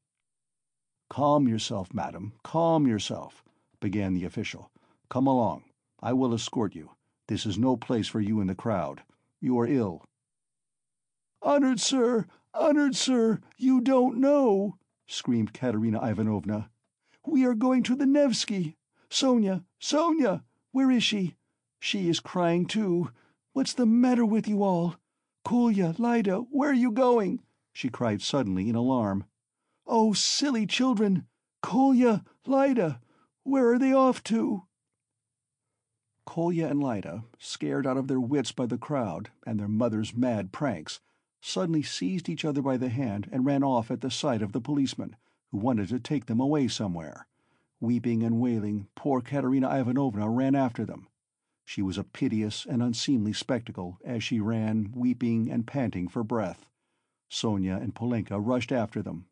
"Calm 1.10 1.48
yourself, 1.48 1.94
madam, 1.94 2.34
calm 2.44 2.86
yourself," 2.86 3.46
began 3.80 4.14
the 4.14 4.26
official. 4.26 4.72
"Come 5.08 5.26
along. 5.26 5.64
I 6.02 6.12
will 6.12 6.34
escort 6.34 6.76
you. 6.76 6.98
This 7.30 7.46
is 7.46 7.58
no 7.58 7.78
place 7.78 8.10
for 8.10 8.20
you 8.20 8.42
in 8.42 8.48
the 8.48 8.56
crowd. 8.56 9.04
You 9.40 9.58
are 9.58 9.68
ill." 9.68 10.04
"Honored 11.42 11.80
sir, 11.80 12.28
honored 12.54 12.96
sir, 12.96 13.40
you 13.58 13.80
don't 13.80 14.18
know!" 14.18 14.78
screamed 15.08 15.54
Katerina 15.54 16.00
Ivanovna. 16.04 16.70
"We 17.26 17.46
are 17.46 17.54
going 17.54 17.84
to 17.84 17.96
the 17.96 18.06
Nevsky. 18.06 18.76
Sonia, 19.10 19.64
Sonia! 19.80 20.44
Where 20.72 20.92
is 20.92 21.04
she? 21.04 21.36
She 21.80 22.10
is 22.10 22.20
crying 22.20 22.66
too. 22.66 23.10
What's 23.54 23.74
the 23.74 23.86
matter 23.86 24.26
with 24.26 24.48
you 24.48 24.64
all? 24.64 24.96
Kolya, 25.46 25.96
Lyda, 25.98 26.40
where 26.50 26.70
are 26.70 26.74
you 26.74 26.92
going?" 26.92 27.42
she 27.72 27.90
cried 27.90 28.22
suddenly 28.22 28.70
in 28.70 28.76
alarm. 28.76 29.24
"Oh, 29.88 30.14
silly 30.14 30.66
children! 30.66 31.28
Kolya, 31.62 32.24
Lyda, 32.46 33.02
where 33.44 33.72
are 33.72 33.80
they 33.80 33.94
off 33.94 34.24
to?" 34.26 34.64
Kolya 36.26 36.68
and 36.68 36.82
Lyda, 36.82 37.24
scared 37.40 37.88
out 37.88 37.98
of 37.98 38.08
their 38.08 38.20
wits 38.20 38.52
by 38.52 38.66
the 38.66 38.78
crowd 38.78 39.32
and 39.46 39.60
their 39.60 39.68
mother's 39.68 40.16
mad 40.16 40.52
pranks, 40.52 41.00
suddenly 41.42 41.82
seized 41.84 42.30
each 42.30 42.46
other 42.46 42.62
by 42.62 42.78
the 42.78 42.90
hand 42.90 43.28
and 43.32 43.46
ran 43.46 43.64
off 43.64 43.92
at 43.92 44.02
the 44.02 44.12
sight 44.12 44.42
of 44.42 44.52
the 44.52 44.62
policeman, 44.62 45.16
who 45.50 45.58
wanted 45.58 45.90
to 45.90 46.00
take 46.00 46.28
them 46.28 46.40
away 46.40 46.68
somewhere. 46.68 47.28
Weeping 47.80 48.24
and 48.24 48.40
wailing, 48.40 48.88
poor 48.96 49.22
Katerina 49.22 49.68
Ivanovna 49.76 50.30
ran 50.30 50.56
after 50.56 50.86
them. 50.86 51.08
She 51.66 51.82
was 51.82 51.98
a 51.98 52.04
piteous 52.04 52.66
and 52.66 52.84
unseemly 52.84 53.34
spectacle 53.34 53.98
as 54.06 54.24
she 54.24 54.40
ran, 54.40 54.92
weeping 54.94 55.50
and 55.50 55.66
panting 55.66 56.08
for 56.08 56.24
breath. 56.24 56.70
Sonia 57.28 57.76
and 57.76 57.96
Polenka 57.96 58.40
rushed 58.40 58.72
after 58.72 59.02
them. 59.02 59.26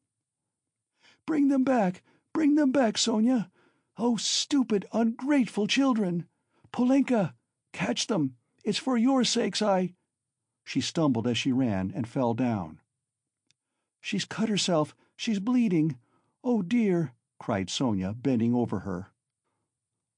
"Bring 1.26 1.50
them 1.50 1.64
back! 1.64 2.02
Bring 2.34 2.56
them 2.56 2.72
back, 2.72 2.98
Sonia! 2.98 3.52
Oh, 3.98 4.16
stupid, 4.18 4.86
ungrateful 4.94 5.68
children! 5.68 6.28
Polenka! 6.72 7.36
Catch 7.74 8.08
them! 8.08 8.38
It's 8.64 8.78
for 8.78 8.98
your 8.98 9.24
sakes 9.24 9.62
I—" 9.62 9.96
She 10.70 10.82
stumbled 10.82 11.26
as 11.26 11.36
she 11.36 11.52
ran, 11.52 11.92
and 11.96 12.08
fell 12.08 12.36
down. 12.36 12.80
"She's 14.02 14.24
cut 14.24 14.50
herself! 14.50 14.96
She's 15.16 15.40
bleeding! 15.40 15.98
Oh, 16.44 16.62
dear!" 16.62 17.14
cried 17.40 17.72
Sonia, 17.72 18.14
bending 18.14 18.54
over 18.54 18.82
her. 18.82 19.08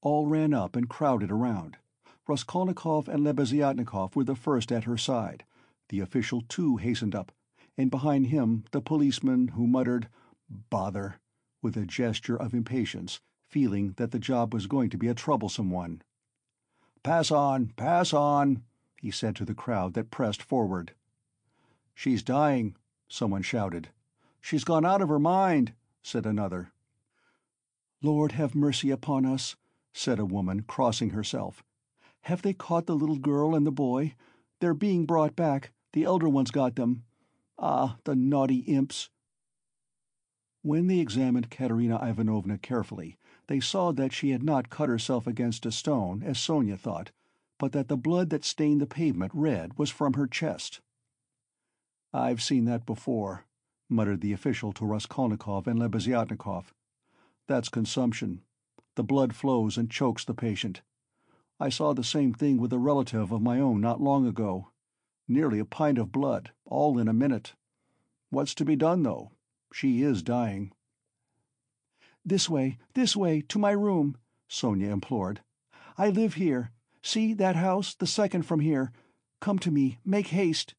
All 0.02 0.26
ran 0.26 0.52
up 0.52 0.76
and 0.76 0.90
crowded 0.90 1.30
around. 1.30 1.78
Raskolnikov 2.28 3.08
and 3.08 3.24
Lebeziatnikov 3.24 4.14
were 4.14 4.24
the 4.24 4.36
first 4.36 4.70
at 4.70 4.84
her 4.84 4.98
side. 4.98 5.46
The 5.88 6.00
official 6.00 6.42
too 6.42 6.76
hastened 6.76 7.14
up, 7.14 7.32
and 7.78 7.90
behind 7.90 8.26
him 8.26 8.64
the 8.72 8.82
policeman, 8.82 9.48
who 9.56 9.66
muttered 9.66 10.10
"Bother!" 10.68 11.18
with 11.62 11.78
a 11.78 11.86
gesture 11.86 12.36
of 12.36 12.52
impatience, 12.52 13.22
feeling 13.48 13.92
that 13.92 14.10
the 14.10 14.18
job 14.18 14.52
was 14.52 14.66
going 14.66 14.90
to 14.90 14.98
be 14.98 15.08
a 15.08 15.14
troublesome 15.14 15.70
one. 15.70 16.02
"Pass 17.02 17.30
on, 17.30 17.68
pass 17.68 18.12
on!" 18.12 18.64
He 19.02 19.10
said 19.10 19.34
to 19.34 19.44
the 19.44 19.52
crowd 19.52 19.94
that 19.94 20.12
pressed 20.12 20.40
forward. 20.40 20.94
"She's 21.92 22.22
dying," 22.22 22.76
someone 23.08 23.42
shouted. 23.42 23.88
"She's 24.40 24.62
gone 24.62 24.86
out 24.86 25.02
of 25.02 25.08
her 25.08 25.18
mind," 25.18 25.72
said 26.04 26.24
another. 26.24 26.70
"Lord 28.00 28.30
have 28.30 28.54
mercy 28.54 28.90
upon 28.90 29.26
us," 29.26 29.56
said 29.92 30.20
a 30.20 30.24
woman, 30.24 30.62
crossing 30.62 31.10
herself. 31.10 31.64
"Have 32.20 32.42
they 32.42 32.52
caught 32.52 32.86
the 32.86 32.94
little 32.94 33.18
girl 33.18 33.56
and 33.56 33.66
the 33.66 33.72
boy? 33.72 34.14
They're 34.60 34.72
being 34.72 35.04
brought 35.04 35.34
back. 35.34 35.72
The 35.94 36.04
elder 36.04 36.28
ones 36.28 36.52
got 36.52 36.76
them. 36.76 37.02
Ah, 37.58 37.98
the 38.04 38.14
naughty 38.14 38.58
imps!" 38.58 39.10
When 40.62 40.86
they 40.86 41.00
examined 41.00 41.50
Katerina 41.50 41.98
Ivanovna 42.00 42.56
carefully, 42.56 43.18
they 43.48 43.58
saw 43.58 43.90
that 43.90 44.12
she 44.12 44.30
had 44.30 44.44
not 44.44 44.70
cut 44.70 44.88
herself 44.88 45.26
against 45.26 45.66
a 45.66 45.72
stone, 45.72 46.22
as 46.22 46.38
Sonia 46.38 46.76
thought, 46.76 47.10
but 47.58 47.72
that 47.72 47.88
the 47.88 47.96
blood 47.96 48.30
that 48.30 48.44
stained 48.44 48.80
the 48.80 48.86
pavement 48.86 49.32
red 49.34 49.78
was 49.78 49.90
from 49.90 50.14
her 50.14 50.26
chest. 50.26 50.80
"I've 52.12 52.42
seen 52.42 52.64
that 52.66 52.84
before," 52.84 53.46
muttered 53.88 54.20
the 54.20 54.32
official 54.32 54.72
to 54.72 54.86
Raskolnikov 54.86 55.66
and 55.66 55.78
Lebeziatnikov. 55.78 56.72
"That's 57.46 57.68
consumption. 57.68 58.42
The 58.94 59.04
blood 59.04 59.34
flows 59.34 59.78
and 59.78 59.90
chokes 59.90 60.24
the 60.24 60.34
patient. 60.34 60.82
I 61.60 61.68
saw 61.68 61.92
the 61.92 62.04
same 62.04 62.34
thing 62.34 62.58
with 62.58 62.72
a 62.72 62.78
relative 62.78 63.32
of 63.32 63.40
my 63.40 63.60
own 63.60 63.80
not 63.80 64.00
long 64.00 64.26
ago. 64.26 64.70
Nearly 65.28 65.58
a 65.58 65.64
pint 65.64 65.98
of 65.98 66.12
blood, 66.12 66.50
all 66.64 66.98
in 66.98 67.08
a 67.08 67.12
minute. 67.12 67.54
What's 68.30 68.54
to 68.56 68.64
be 68.64 68.76
done, 68.76 69.02
though? 69.02 69.30
She 69.72 70.02
is 70.02 70.22
dying." 70.22 70.72
"This 72.24 72.50
way, 72.50 72.78
this 72.94 73.16
way, 73.16 73.40
to 73.42 73.58
my 73.58 73.72
room," 73.72 74.16
Sonia 74.48 74.90
implored. 74.90 75.42
"I 75.96 76.10
live 76.10 76.34
here. 76.34 76.72
See, 77.02 77.34
that 77.34 77.56
house, 77.56 77.94
the 77.94 78.06
second 78.06 78.42
from 78.42 78.60
here. 78.60 78.92
Come 79.40 79.58
to 79.60 79.70
me, 79.70 79.98
make 80.04 80.28
haste." 80.28 80.74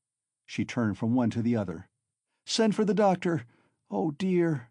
She 0.46 0.66
turned 0.66 0.98
from 0.98 1.14
one 1.14 1.30
to 1.32 1.42
the 1.42 1.56
other. 1.56 1.90
"Send 2.46 2.76
for 2.76 2.86
the 2.86 2.94
doctor. 2.94 3.46
Oh, 3.92 4.12
dear!" 4.12 4.70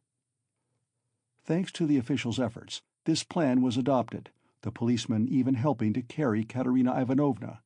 Thanks 1.44 1.72
to 1.72 1.86
the 1.86 1.98
official's 1.98 2.40
efforts, 2.40 2.82
this 3.04 3.24
plan 3.24 3.62
was 3.62 3.76
adopted, 3.76 4.30
the 4.62 4.70
policeman 4.70 5.28
even 5.28 5.54
helping 5.54 5.92
to 5.92 6.02
carry 6.02 6.44
Katerina 6.44 6.98
Ivanovna. 7.00 7.62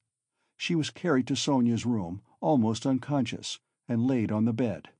She 0.56 0.74
was 0.74 0.90
carried 0.90 1.26
to 1.28 1.36
Sonia's 1.36 1.84
room, 1.86 2.22
almost 2.40 2.86
unconscious, 2.86 3.60
and 3.86 4.06
laid 4.06 4.32
on 4.32 4.46
the 4.46 4.52
bed. 4.52 4.90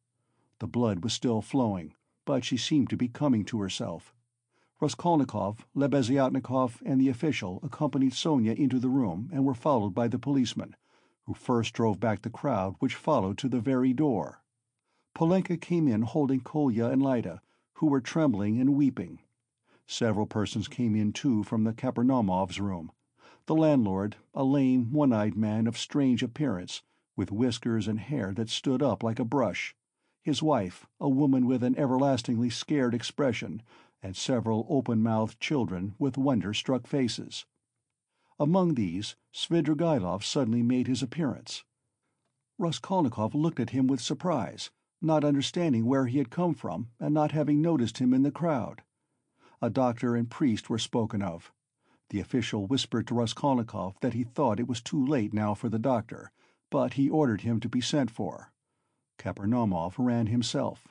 The 0.59 0.67
blood 0.67 1.03
was 1.03 1.13
still 1.13 1.43
flowing, 1.43 1.95
but 2.25 2.45
she 2.45 2.57
seemed 2.57 2.91
to 2.91 2.97
be 2.97 3.09
coming 3.09 3.45
to 3.47 3.61
herself. 3.61 4.15
Raskolnikov, 4.79 5.67
Lebeziatnikov, 5.75 6.83
and 6.85 7.01
the 7.01 7.09
official 7.09 7.61
accompanied 7.63 8.13
Sonia 8.13 8.53
into 8.53 8.79
the 8.79 8.91
room 8.91 9.31
and 9.33 9.45
were 9.45 9.55
followed 9.55 9.95
by 9.95 10.07
the 10.07 10.19
policeman, 10.19 10.77
who 11.25 11.33
first 11.33 11.73
drove 11.73 11.99
back 11.99 12.21
the 12.23 12.31
crowd 12.31 12.77
which 12.79 12.95
followed 12.95 13.39
to 13.39 13.49
the 13.49 13.61
very 13.61 13.95
door. 13.95 14.43
Polenka 15.15 15.57
came 15.57 15.89
in 15.89 16.03
holding 16.03 16.41
Kolya 16.41 16.91
and 16.91 17.03
Lyda, 17.03 17.41
who 17.75 17.87
were 17.87 18.03
trembling 18.03 18.61
and 18.61 18.75
weeping. 18.75 19.21
Several 19.87 20.27
persons 20.27 20.69
came 20.69 20.95
in 20.95 21.13
too 21.13 21.43
from 21.43 21.65
the 21.65 21.73
Kapernaumovs' 21.73 22.61
room. 22.61 22.93
The 23.47 23.55
landlord, 23.55 24.17
a 24.35 24.45
lame, 24.45 24.93
one-eyed 24.93 25.37
man 25.37 25.67
of 25.67 25.79
strange 25.79 26.23
appearance, 26.23 26.83
with 27.17 27.33
whiskers 27.33 27.89
and 27.89 27.99
hair 27.99 28.35
that 28.35 28.51
stood 28.51 28.83
up 28.83 29.03
like 29.03 29.19
a 29.19 29.25
brush; 29.25 29.75
his 30.21 30.43
wife, 30.43 30.87
a 31.01 31.09
woman 31.09 31.47
with 31.47 31.63
an 31.63 31.79
everlastingly 31.79 32.51
scared 32.51 32.95
expression, 32.95 33.63
and 34.07 34.17
several 34.17 34.65
open-mouthed 34.71 35.41
children 35.41 35.93
with 35.99 36.17
wonder-struck 36.17 36.87
faces. 36.87 37.45
Among 38.39 38.75
these 38.75 39.17
Svidrigaïlov 39.35 40.23
suddenly 40.23 40.63
made 40.63 40.87
his 40.87 41.03
appearance. 41.03 41.65
Raskolnikov 42.57 43.35
looked 43.35 43.59
at 43.59 43.71
him 43.71 43.89
with 43.89 44.01
surprise, 44.01 44.71
not 45.03 45.25
understanding 45.25 45.87
where 45.87 46.07
he 46.07 46.19
had 46.19 46.31
come 46.31 46.55
from 46.55 46.91
and 47.01 47.13
not 47.13 47.33
having 47.33 47.61
noticed 47.61 47.99
him 47.99 48.15
in 48.15 48.23
the 48.23 48.31
crowd. 48.31 48.83
A 49.61 49.71
doctor 49.71 50.15
and 50.15 50.31
priest 50.31 50.71
were 50.71 50.79
spoken 50.79 51.21
of. 51.21 51.51
The 52.11 52.21
official 52.21 52.69
whispered 52.69 53.09
to 53.09 53.15
Raskolnikov 53.17 53.97
that 54.03 54.15
he 54.15 54.23
thought 54.23 54.61
it 54.61 54.69
was 54.69 54.81
too 54.81 55.05
late 55.05 55.35
now 55.35 55.53
for 55.55 55.69
the 55.69 55.81
doctor, 55.81 56.31
but 56.71 56.93
he 56.93 57.11
ordered 57.11 57.41
him 57.41 57.59
to 57.59 57.69
be 57.69 57.81
sent 57.81 58.13
for. 58.13 58.53
Kapernaumov 59.19 59.95
ran 59.99 60.29
himself. 60.29 60.87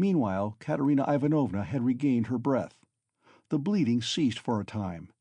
Meanwhile 0.00 0.56
Katerina 0.60 1.04
Ivanovna 1.08 1.64
had 1.64 1.84
regained 1.84 2.28
her 2.28 2.38
breath. 2.38 2.78
The 3.48 3.58
bleeding 3.58 4.00
ceased 4.00 4.38
for 4.38 4.60
a 4.60 4.64
time. 4.64 5.12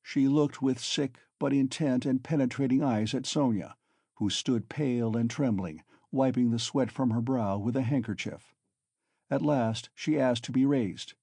She 0.00 0.28
looked 0.28 0.62
with 0.62 0.78
sick 0.78 1.18
but 1.40 1.52
intent 1.52 2.06
and 2.06 2.22
penetrating 2.22 2.84
eyes 2.84 3.14
at 3.14 3.26
Sonia, 3.26 3.76
who 4.18 4.30
stood 4.30 4.68
pale 4.68 5.16
and 5.16 5.28
trembling, 5.28 5.82
wiping 6.12 6.50
the 6.52 6.60
sweat 6.60 6.92
from 6.92 7.10
her 7.10 7.20
brow 7.20 7.58
with 7.58 7.74
a 7.74 7.82
handkerchief. 7.82 8.54
At 9.28 9.42
last 9.42 9.90
she 9.96 10.20
asked 10.20 10.44
to 10.44 10.52
be 10.52 10.64
raised. 10.64 11.14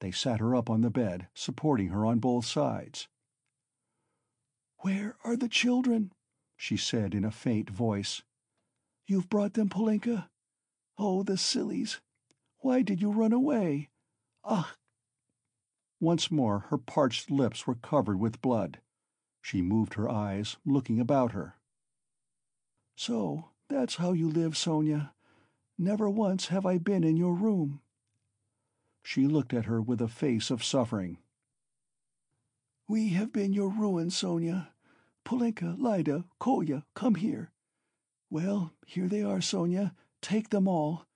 They 0.00 0.10
sat 0.10 0.40
her 0.40 0.54
up 0.54 0.68
on 0.68 0.82
the 0.82 0.90
bed, 0.90 1.28
supporting 1.32 1.88
her 1.88 2.04
on 2.04 2.18
both 2.18 2.44
sides. 2.44 3.08
"Where 4.80 5.16
are 5.24 5.36
the 5.36 5.48
children?" 5.48 6.12
she 6.58 6.76
said 6.76 7.14
in 7.14 7.24
a 7.24 7.30
faint 7.30 7.70
voice. 7.70 8.22
"You've 9.06 9.30
brought 9.30 9.54
them, 9.54 9.70
Polenka? 9.70 10.28
Oh, 10.98 11.22
the 11.22 11.38
sillies! 11.38 11.98
Why 12.60 12.82
did 12.82 13.00
you 13.00 13.10
run 13.10 13.32
away? 13.32 13.90
Ach!" 14.44 14.76
Once 15.98 16.30
more 16.30 16.60
her 16.70 16.78
parched 16.78 17.30
lips 17.30 17.66
were 17.66 17.74
covered 17.74 18.18
with 18.18 18.40
blood. 18.40 18.80
She 19.42 19.62
moved 19.62 19.94
her 19.94 20.08
eyes, 20.08 20.56
looking 20.64 21.00
about 21.00 21.32
her. 21.32 21.58
"So 22.96 23.50
that's 23.68 23.96
how 23.96 24.12
you 24.12 24.28
live, 24.28 24.56
Sonia. 24.56 25.14
Never 25.78 26.08
once 26.10 26.48
have 26.48 26.66
I 26.66 26.78
been 26.78 27.04
in 27.04 27.16
your 27.16 27.34
room. 27.34 27.80
She 29.02 29.26
looked 29.26 29.54
at 29.54 29.64
her 29.64 29.80
with 29.80 30.02
a 30.02 30.08
face 30.08 30.50
of 30.50 30.62
suffering. 30.62 31.18
"We 32.86 33.10
have 33.10 33.32
been 33.32 33.52
your 33.54 33.70
ruin, 33.70 34.10
Sonia. 34.10 34.74
Polenka, 35.24 35.76
Lyda, 35.78 36.24
Kolya, 36.38 36.84
come 36.94 37.14
here. 37.14 37.52
Well, 38.28 38.74
here 38.86 39.08
they 39.08 39.22
are, 39.22 39.40
Sonia. 39.40 39.94
Take 40.20 40.50
them 40.50 40.68
all. 40.68 41.06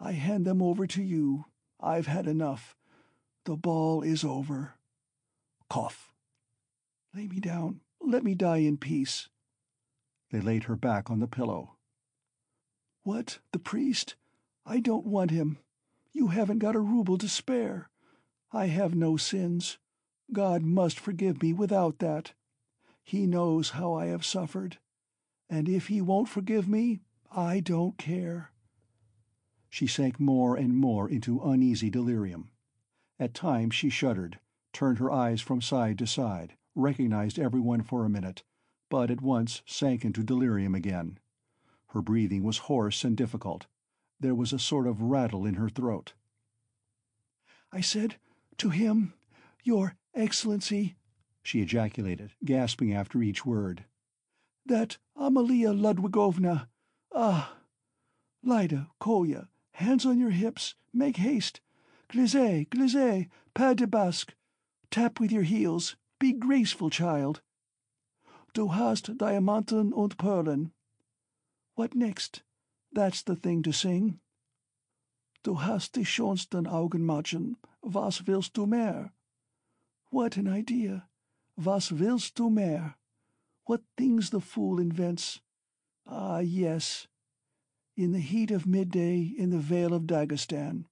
I 0.00 0.12
hand 0.12 0.46
them 0.46 0.62
over 0.62 0.86
to 0.86 1.02
you. 1.02 1.44
I've 1.78 2.06
had 2.06 2.26
enough. 2.26 2.74
The 3.44 3.56
ball 3.56 4.02
is 4.02 4.24
over. 4.24 4.74
Cough. 5.68 6.14
Lay 7.14 7.28
me 7.28 7.38
down. 7.38 7.82
Let 8.00 8.24
me 8.24 8.34
die 8.34 8.58
in 8.58 8.78
peace." 8.78 9.28
They 10.30 10.40
laid 10.40 10.64
her 10.64 10.76
back 10.76 11.10
on 11.10 11.20
the 11.20 11.26
pillow. 11.26 11.76
"What, 13.02 13.40
the 13.52 13.58
priest? 13.58 14.16
I 14.64 14.80
don't 14.80 15.06
want 15.06 15.30
him. 15.30 15.58
You 16.12 16.28
haven't 16.28 16.60
got 16.60 16.76
a 16.76 16.80
rouble 16.80 17.18
to 17.18 17.28
spare. 17.28 17.90
I 18.52 18.66
have 18.66 18.94
no 18.94 19.16
sins. 19.16 19.78
God 20.32 20.62
must 20.62 20.98
forgive 20.98 21.42
me 21.42 21.52
without 21.52 21.98
that. 21.98 22.32
He 23.02 23.26
knows 23.26 23.70
how 23.70 23.94
I 23.94 24.06
have 24.06 24.24
suffered. 24.24 24.78
And 25.48 25.68
if 25.68 25.88
He 25.88 26.00
won't 26.00 26.28
forgive 26.28 26.68
me, 26.68 27.00
I 27.30 27.60
don't 27.60 27.98
care." 27.98 28.52
She 29.72 29.86
sank 29.86 30.20
more 30.20 30.56
and 30.56 30.76
more 30.76 31.08
into 31.08 31.40
uneasy 31.40 31.88
delirium. 31.88 32.50
At 33.18 33.32
times 33.32 33.74
she 33.74 33.88
shuddered, 33.88 34.38
turned 34.72 34.98
her 34.98 35.10
eyes 35.10 35.40
from 35.40 35.62
side 35.62 35.96
to 35.98 36.06
side, 36.06 36.56
recognized 36.74 37.38
everyone 37.38 37.82
for 37.82 38.04
a 38.04 38.10
minute, 38.10 38.42
but 38.90 39.10
at 39.10 39.22
once 39.22 39.62
sank 39.64 40.04
into 40.04 40.22
delirium 40.22 40.74
again. 40.74 41.18
Her 41.88 42.02
breathing 42.02 42.42
was 42.42 42.58
hoarse 42.68 43.04
and 43.04 43.16
difficult. 43.16 43.68
There 44.18 44.34
was 44.34 44.52
a 44.52 44.58
sort 44.58 44.86
of 44.86 45.00
rattle 45.00 45.46
in 45.46 45.54
her 45.54 45.70
throat. 45.70 46.12
"I 47.72 47.80
said, 47.80 48.16
to 48.58 48.70
him, 48.70 49.14
'Your 49.64 49.96
Excellency,'" 50.12 50.96
she 51.42 51.62
ejaculated, 51.62 52.32
gasping 52.44 52.92
after 52.92 53.22
each 53.22 53.46
word, 53.46 53.86
"that 54.66 54.98
Amalia 55.16 55.72
Ludwigovna 55.72 56.68
ah! 57.12 57.56
Lyda, 58.42 58.90
Kolya, 58.98 59.48
hands 59.80 60.06
on 60.06 60.18
your 60.18 60.30
hips, 60.30 60.74
make 60.92 61.16
haste. 61.16 61.60
Glissez, 62.08 62.66
glissez, 62.70 63.28
pas 63.54 63.74
de 63.74 63.86
basque. 63.86 64.34
Tap 64.90 65.20
with 65.20 65.32
your 65.32 65.42
heels, 65.42 65.96
be 66.18 66.32
graceful, 66.32 66.90
child. 66.90 67.40
Du 68.52 68.68
hast 68.68 69.16
Diamanten 69.16 69.92
und 69.92 70.16
Perlen. 70.18 70.72
What 71.74 71.94
next? 71.94 72.42
That's 72.92 73.22
the 73.22 73.36
thing 73.36 73.62
to 73.62 73.72
sing. 73.72 74.20
Du 75.42 75.54
hast 75.54 75.94
die 75.94 76.04
schönsten 76.04 76.66
Augen, 76.66 77.06
Madchen, 77.06 77.56
was 77.82 78.26
willst 78.26 78.54
du 78.54 78.66
mehr? 78.66 79.12
What 80.10 80.36
an 80.36 80.48
idea! 80.48 81.08
Was 81.56 81.92
willst 81.92 82.34
du 82.34 82.50
mehr? 82.50 82.96
What 83.64 83.82
things 83.96 84.30
the 84.30 84.40
fool 84.40 84.80
invents! 84.80 85.40
Ah, 86.06 86.40
yes. 86.40 87.06
In 88.00 88.12
the 88.12 88.18
heat 88.18 88.50
of 88.50 88.66
midday 88.66 89.20
in 89.20 89.50
the 89.50 89.58
Vale 89.58 89.92
of 89.92 90.06
Dagestan. 90.06 90.86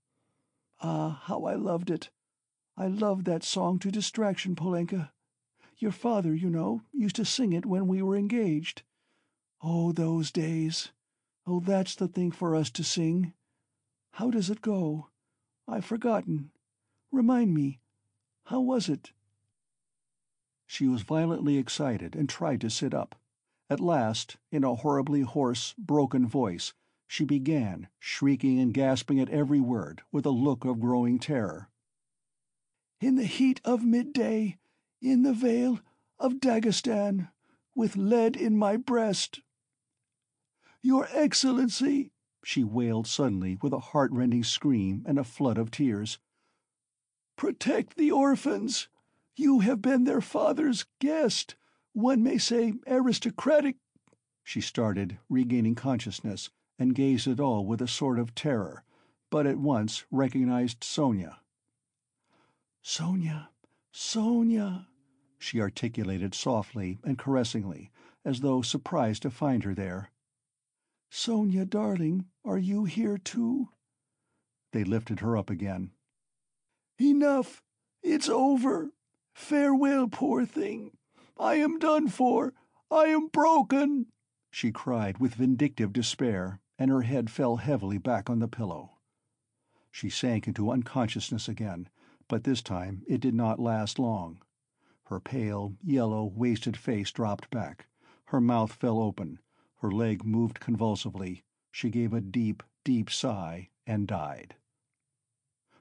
Ah, 0.80 1.22
how 1.24 1.44
I 1.46 1.54
loved 1.54 1.88
it! 1.88 2.10
I 2.76 2.86
loved 2.86 3.24
that 3.24 3.42
song 3.42 3.78
to 3.78 3.90
distraction, 3.90 4.54
Polenka. 4.54 5.10
Your 5.78 5.90
father, 5.90 6.34
you 6.34 6.50
know, 6.50 6.82
used 6.92 7.16
to 7.16 7.24
sing 7.24 7.54
it 7.54 7.64
when 7.64 7.88
we 7.88 8.02
were 8.02 8.14
engaged. 8.14 8.82
Oh, 9.62 9.90
those 9.90 10.30
days! 10.30 10.92
Oh, 11.46 11.60
that's 11.60 11.94
the 11.94 12.08
thing 12.08 12.30
for 12.30 12.54
us 12.54 12.68
to 12.72 12.84
sing. 12.84 13.32
How 14.10 14.30
does 14.30 14.50
it 14.50 14.60
go? 14.60 15.08
I've 15.66 15.86
forgotten. 15.86 16.50
Remind 17.10 17.54
me. 17.54 17.80
How 18.44 18.60
was 18.60 18.90
it?" 18.90 19.12
She 20.66 20.86
was 20.86 21.00
violently 21.00 21.56
excited 21.56 22.14
and 22.14 22.28
tried 22.28 22.60
to 22.60 22.68
sit 22.68 22.92
up. 22.92 23.18
At 23.70 23.80
last, 23.80 24.36
in 24.50 24.62
a 24.62 24.74
horribly 24.74 25.22
hoarse, 25.22 25.72
broken 25.78 26.26
voice, 26.26 26.74
she 27.10 27.24
began, 27.24 27.88
shrieking 27.98 28.60
and 28.60 28.74
gasping 28.74 29.18
at 29.18 29.30
every 29.30 29.60
word, 29.60 30.02
with 30.12 30.26
a 30.26 30.30
look 30.30 30.66
of 30.66 30.78
growing 30.78 31.18
terror. 31.18 31.70
"In 33.00 33.14
the 33.16 33.24
heat 33.24 33.62
of 33.64 33.82
midday, 33.82 34.58
in 35.00 35.22
the 35.22 35.32
vale 35.32 35.80
of 36.18 36.38
Daghestan, 36.38 37.30
with 37.74 37.96
lead 37.96 38.36
in 38.36 38.58
my 38.58 38.76
breast. 38.76 39.40
"Your 40.82 41.08
Excellency!" 41.10 42.12
she 42.44 42.62
wailed 42.62 43.06
suddenly 43.06 43.56
with 43.62 43.72
a 43.72 43.80
heartrending 43.80 44.44
scream 44.44 45.02
and 45.06 45.18
a 45.18 45.24
flood 45.24 45.56
of 45.56 45.70
tears. 45.70 46.18
"Protect 47.36 47.96
the 47.96 48.10
orphans! 48.10 48.88
You 49.34 49.60
have 49.60 49.80
been 49.80 50.04
their 50.04 50.20
father's 50.20 50.84
guest, 50.98 51.56
one 51.92 52.22
may 52.22 52.36
say 52.36 52.74
aristocratic—" 52.86 53.78
She 54.44 54.60
started, 54.60 55.18
regaining 55.30 55.74
consciousness, 55.74 56.50
and 56.78 56.94
gazed 56.94 57.26
at 57.26 57.40
all 57.40 57.66
with 57.66 57.82
a 57.82 57.88
sort 57.88 58.18
of 58.18 58.34
terror, 58.34 58.84
but 59.30 59.46
at 59.46 59.58
once 59.58 60.04
recognized 60.10 60.84
Sonia. 60.84 61.40
"Sonia, 62.82 63.50
Sonia!" 63.90 64.88
she 65.38 65.60
articulated 65.60 66.34
softly 66.34 66.98
and 67.02 67.18
caressingly, 67.18 67.90
as 68.24 68.40
though 68.40 68.62
surprised 68.62 69.22
to 69.22 69.30
find 69.30 69.64
her 69.64 69.74
there. 69.74 70.10
Sonia, 71.10 71.64
darling, 71.64 72.26
are 72.44 72.58
you 72.58 72.84
here 72.84 73.18
too?" 73.18 73.70
They 74.72 74.84
lifted 74.84 75.20
her 75.20 75.36
up 75.36 75.50
again. 75.50 75.90
"Enough! 77.00 77.62
It's 78.02 78.28
over! 78.28 78.92
Farewell, 79.34 80.08
poor 80.08 80.44
thing! 80.44 80.96
I 81.38 81.54
am 81.56 81.78
done 81.78 82.08
for! 82.08 82.54
I 82.90 83.06
am 83.06 83.28
broken!" 83.28 84.06
she 84.50 84.72
cried 84.72 85.18
with 85.18 85.34
vindictive 85.34 85.92
despair, 85.92 86.60
and 86.78 86.90
her 86.90 87.02
head 87.02 87.30
fell 87.30 87.56
heavily 87.56 87.98
back 87.98 88.30
on 88.30 88.38
the 88.38 88.48
pillow. 88.48 88.92
She 89.90 90.08
sank 90.08 90.46
into 90.46 90.70
unconsciousness 90.70 91.48
again, 91.48 91.88
but 92.28 92.44
this 92.44 92.62
time 92.62 93.02
it 93.08 93.20
did 93.20 93.34
not 93.34 93.58
last 93.58 93.98
long. 93.98 94.42
Her 95.04 95.18
pale, 95.18 95.74
yellow, 95.82 96.24
wasted 96.24 96.76
face 96.76 97.10
dropped 97.10 97.50
back, 97.50 97.86
her 98.26 98.40
mouth 98.40 98.72
fell 98.72 98.98
open, 98.98 99.38
her 99.78 99.90
leg 99.90 100.24
moved 100.24 100.60
convulsively, 100.60 101.42
she 101.70 101.90
gave 101.90 102.12
a 102.12 102.20
deep, 102.20 102.62
deep 102.84 103.10
sigh, 103.10 103.70
and 103.86 104.06
died. 104.06 104.54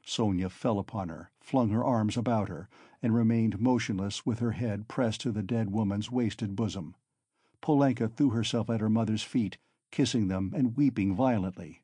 Sonia 0.06 0.50
fell 0.50 0.80
upon 0.80 1.10
her, 1.10 1.32
flung 1.42 1.70
her 1.70 1.84
arms 1.84 2.16
about 2.16 2.48
her, 2.48 2.70
and 3.02 3.14
remained 3.14 3.60
motionless 3.60 4.26
with 4.26 4.40
her 4.40 4.52
head 4.52 4.88
pressed 4.88 5.20
to 5.22 5.32
the 5.32 5.44
dead 5.44 5.70
woman's 5.72 6.10
wasted 6.10 6.56
bosom. 6.56 6.96
Polenka 7.62 8.08
threw 8.08 8.30
herself 8.30 8.70
at 8.70 8.80
her 8.80 8.90
mother's 8.90 9.24
feet, 9.24 9.58
kissing 9.92 10.28
them 10.28 10.54
and 10.56 10.78
weeping 10.78 11.16
violently. 11.16 11.84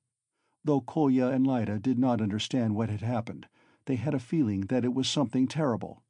Though 0.64 0.82
Kolya 0.82 1.28
and 1.28 1.46
Lyda 1.46 1.80
did 1.80 2.00
not 2.00 2.22
understand 2.22 2.76
what 2.76 2.90
had 2.90 3.02
happened, 3.02 3.48
they 3.86 3.96
had 3.96 4.14
a 4.14 4.20
feeling 4.20 4.62
that 4.62 4.86
it 4.86 4.94
was 4.94 5.10
something 5.10 5.48
terrible. 5.48 6.04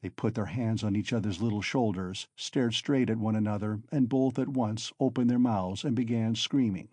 They 0.00 0.08
put 0.08 0.34
their 0.34 0.46
hands 0.46 0.84
on 0.84 0.96
each 0.96 1.12
other's 1.12 1.42
little 1.42 1.60
shoulders, 1.60 2.28
stared 2.36 2.74
straight 2.74 3.10
at 3.10 3.18
one 3.18 3.34
another, 3.34 3.80
and 3.90 4.08
both 4.08 4.38
at 4.38 4.48
once 4.48 4.92
opened 5.00 5.28
their 5.28 5.38
mouths 5.38 5.84
and 5.84 5.94
began 5.96 6.34
screaming. 6.34 6.88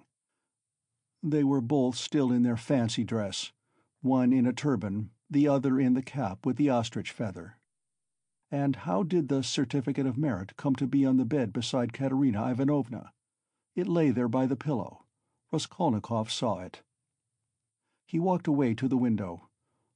They 1.21 1.43
were 1.43 1.61
both 1.61 1.95
still 1.95 2.31
in 2.31 2.43
their 2.43 2.57
fancy 2.57 3.03
dress, 3.03 3.51
one 4.01 4.33
in 4.33 4.45
a 4.45 4.53
turban, 4.53 5.11
the 5.29 5.47
other 5.47 5.79
in 5.79 5.93
the 5.93 6.03
cap 6.03 6.45
with 6.45 6.57
the 6.57 6.69
ostrich 6.69 7.11
feather. 7.11 7.57
And 8.51 8.75
how 8.75 9.03
did 9.03 9.27
the 9.27 9.41
certificate 9.41 10.05
of 10.05 10.17
merit 10.17 10.55
come 10.57 10.75
to 10.75 10.85
be 10.85 11.05
on 11.05 11.17
the 11.17 11.25
bed 11.25 11.51
beside 11.51 11.93
Katerina 11.93 12.51
Ivanovna? 12.51 13.11
It 13.75 13.87
lay 13.87 14.11
there 14.11 14.29
by 14.29 14.45
the 14.45 14.55
pillow. 14.55 15.03
Raskolnikov 15.51 16.31
saw 16.31 16.59
it. 16.59 16.81
He 18.07 18.19
walked 18.19 18.47
away 18.47 18.73
to 18.75 18.87
the 18.87 18.97
window. 18.97 19.49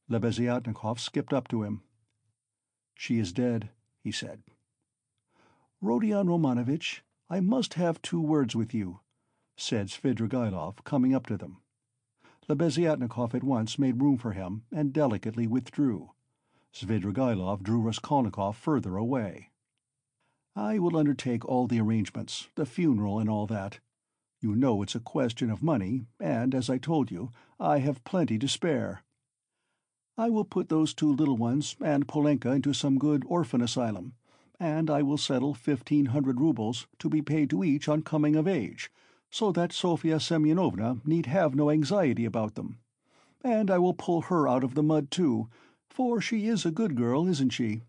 Lebeziatnikov 0.09 0.99
skipped 0.99 1.31
up 1.31 1.47
to 1.47 1.63
him. 1.63 1.83
"She 2.95 3.19
is 3.19 3.31
dead," 3.31 3.69
he 4.01 4.11
said. 4.11 4.43
"Rodion 5.81 6.27
Romanovitch, 6.27 7.03
I 7.29 7.39
must 7.39 7.75
have 7.75 8.01
two 8.01 8.19
words 8.19 8.55
with 8.55 8.73
you," 8.73 8.99
said 9.55 9.87
Svidrigaïlov, 9.87 10.83
coming 10.83 11.13
up 11.13 11.25
to 11.27 11.37
them. 11.37 11.61
Lebeziatnikov 12.49 13.33
at 13.33 13.43
once 13.43 13.79
made 13.79 14.01
room 14.01 14.17
for 14.17 14.33
him 14.33 14.65
and 14.71 14.91
delicately 14.91 15.47
withdrew. 15.47 16.11
Svidrigaïlov 16.73 17.61
drew 17.61 17.81
Raskolnikov 17.81 18.57
further 18.57 18.97
away. 18.97 19.51
"I 20.55 20.79
will 20.79 20.97
undertake 20.97 21.45
all 21.45 21.67
the 21.67 21.79
arrangements, 21.79 22.47
the 22.55 22.65
funeral 22.65 23.19
and 23.19 23.29
all 23.29 23.47
that. 23.47 23.79
You 24.41 24.55
know 24.55 24.81
it's 24.81 24.95
a 24.95 24.99
question 24.99 25.49
of 25.49 25.61
money, 25.61 26.05
and, 26.19 26.55
as 26.55 26.69
I 26.69 26.77
told 26.77 27.11
you, 27.11 27.31
I 27.59 27.79
have 27.79 28.03
plenty 28.03 28.39
to 28.39 28.47
spare. 28.47 29.03
I 30.17 30.29
will 30.29 30.45
put 30.45 30.69
those 30.69 30.93
two 30.93 31.13
little 31.13 31.37
ones 31.37 31.75
and 31.81 32.07
Polenka 32.07 32.51
into 32.51 32.73
some 32.73 32.97
good 32.97 33.23
orphan 33.27 33.61
asylum, 33.61 34.13
and 34.59 34.89
I 34.89 35.01
will 35.01 35.17
settle 35.17 35.53
fifteen 35.53 36.07
hundred 36.07 36.41
roubles 36.41 36.87
to 36.99 37.09
be 37.09 37.21
paid 37.21 37.49
to 37.51 37.63
each 37.63 37.87
on 37.87 38.01
coming 38.01 38.35
of 38.35 38.47
age, 38.47 38.91
so 39.29 39.51
that 39.51 39.71
Sofya 39.71 40.19
Semyonovna 40.19 41.05
need 41.05 41.27
have 41.27 41.55
no 41.55 41.69
anxiety 41.69 42.25
about 42.25 42.55
them. 42.55 42.79
And 43.43 43.69
I 43.71 43.77
will 43.77 43.93
pull 43.93 44.23
her 44.23 44.47
out 44.47 44.63
of 44.63 44.75
the 44.75 44.83
mud 44.83 45.11
too, 45.11 45.47
for 45.89 46.19
she 46.19 46.47
is 46.47 46.65
a 46.65 46.71
good 46.71 46.95
girl, 46.95 47.27
isn't 47.27 47.51
she? 47.51 47.83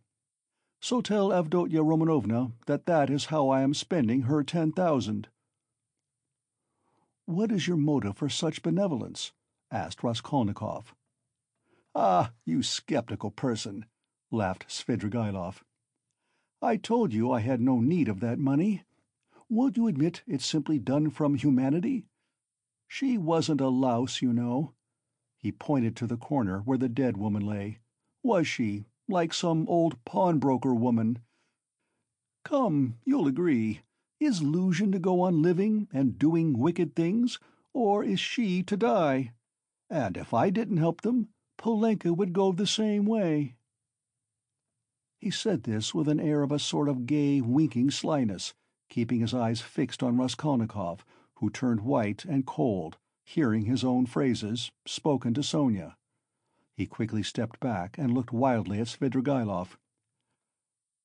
So 0.82 1.02
tell 1.02 1.28
Avdotya 1.28 1.84
Romanovna 1.84 2.52
that 2.66 2.86
that 2.86 3.10
is 3.10 3.26
how 3.26 3.50
I 3.50 3.60
am 3.60 3.74
spending 3.74 4.22
her 4.22 4.42
ten 4.42 4.72
thousand." 4.72 5.28
"What 7.26 7.52
is 7.52 7.68
your 7.68 7.76
motive 7.76 8.16
for 8.16 8.30
such 8.30 8.62
benevolence?" 8.62 9.32
asked 9.70 10.02
Raskolnikov. 10.02 10.94
"Ah, 11.94 12.32
you 12.46 12.62
sceptical 12.62 13.30
person!" 13.30 13.84
laughed 14.30 14.68
Svidrigaïlov. 14.68 15.62
"I 16.62 16.76
told 16.76 17.12
you 17.12 17.30
I 17.30 17.40
had 17.40 17.60
no 17.60 17.80
need 17.80 18.08
of 18.08 18.20
that 18.20 18.38
money. 18.38 18.84
Won't 19.48 19.76
you 19.76 19.86
admit 19.86 20.22
it's 20.26 20.46
simply 20.46 20.78
done 20.78 21.10
from 21.10 21.34
humanity? 21.34 22.06
She 22.88 23.18
wasn't 23.18 23.60
a 23.60 23.68
louse, 23.68 24.22
you 24.22 24.32
know." 24.32 24.72
He 25.36 25.52
pointed 25.52 25.94
to 25.96 26.06
the 26.06 26.16
corner 26.16 26.60
where 26.60 26.78
the 26.78 26.88
dead 26.88 27.16
woman 27.16 27.44
lay. 27.44 27.80
"Was 28.22 28.46
she, 28.46 28.86
like 29.10 29.34
some 29.34 29.68
old 29.68 30.02
pawnbroker 30.04 30.74
woman? 30.74 31.18
Come, 32.44 32.98
you'll 33.04 33.26
agree, 33.26 33.80
is 34.18 34.40
Luzhin 34.40 34.92
to 34.92 34.98
go 34.98 35.20
on 35.20 35.42
living 35.42 35.88
and 35.92 36.18
doing 36.18 36.58
wicked 36.58 36.96
things, 36.96 37.38
or 37.74 38.02
is 38.02 38.20
she 38.20 38.62
to 38.62 38.76
die? 38.76 39.32
And 39.90 40.16
if 40.16 40.32
I 40.32 40.50
didn't 40.50 40.78
help 40.78 41.02
them, 41.02 41.28
Polenka 41.58 42.14
would 42.14 42.32
go 42.32 42.52
the 42.52 42.66
same 42.66 43.04
way." 43.04 43.56
He 45.18 45.30
said 45.30 45.64
this 45.64 45.94
with 45.94 46.08
an 46.08 46.20
air 46.20 46.42
of 46.42 46.52
a 46.52 46.58
sort 46.58 46.88
of 46.88 47.04
gay, 47.04 47.40
winking 47.40 47.90
slyness 47.90 48.54
keeping 48.90 49.20
his 49.20 49.32
eyes 49.32 49.62
fixed 49.62 50.02
on 50.02 50.18
Raskolnikov, 50.18 51.06
who 51.36 51.48
turned 51.48 51.80
white 51.80 52.26
and 52.26 52.44
cold, 52.44 52.98
hearing 53.24 53.64
his 53.64 53.82
own 53.82 54.04
phrases, 54.04 54.70
spoken 54.86 55.32
to 55.34 55.42
Sonia. 55.42 55.96
He 56.80 56.86
quickly 56.86 57.22
stepped 57.22 57.60
back 57.60 57.98
and 57.98 58.14
looked 58.14 58.32
wildly 58.32 58.80
at 58.80 58.86
Svidrigaïlov. 58.86 59.76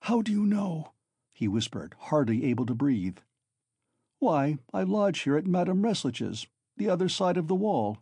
"How 0.04 0.22
do 0.22 0.32
you 0.32 0.46
know?" 0.46 0.94
he 1.34 1.50
whispered, 1.50 1.96
hardly 2.00 2.46
able 2.46 2.66
to 2.68 2.74
breathe. 2.74 3.18
"Why, 4.20 4.60
I 4.74 4.84
lodge 4.84 5.20
here 5.24 5.36
at 5.36 5.46
Madame 5.46 5.82
Resslich's, 5.82 6.48
the 6.78 6.88
other 6.88 7.10
side 7.10 7.36
of 7.36 7.50
the 7.50 7.56
wall. 7.56 7.98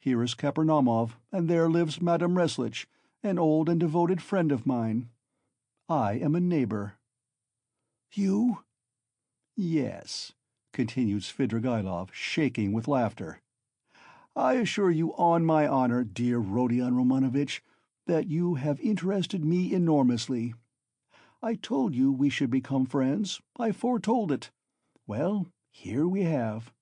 Here 0.00 0.24
is 0.24 0.34
Kapernaumov, 0.34 1.16
and 1.30 1.46
there 1.48 1.70
lives 1.70 2.00
Madame 2.00 2.36
Resslich, 2.36 2.86
an 3.22 3.38
old 3.38 3.68
and 3.68 3.78
devoted 3.78 4.20
friend 4.20 4.50
of 4.50 4.66
mine. 4.66 5.08
I 5.88 6.14
am 6.14 6.34
a 6.34 6.40
neighbour." 6.40 6.98
"You?" 8.10 8.64
"Yes," 9.54 10.32
continued 10.72 11.22
Svidrigaïlov, 11.22 12.12
shaking 12.12 12.72
with 12.72 12.88
laughter. 12.88 13.40
"I 14.38 14.52
assure 14.54 14.92
you 14.92 15.16
on 15.16 15.44
my 15.44 15.66
honour, 15.66 16.04
dear 16.04 16.38
Rodion 16.38 16.94
Romanovitch, 16.94 17.60
that 18.06 18.28
you 18.28 18.54
have 18.54 18.78
interested 18.78 19.44
me 19.44 19.74
enormously. 19.74 20.54
I 21.42 21.56
told 21.56 21.92
you 21.92 22.12
we 22.12 22.30
should 22.30 22.48
become 22.48 22.86
friends, 22.86 23.40
I 23.58 23.72
foretold 23.72 24.30
it. 24.30 24.52
Well, 25.08 25.48
here 25.72 26.06
we 26.06 26.22
have. 26.22 26.72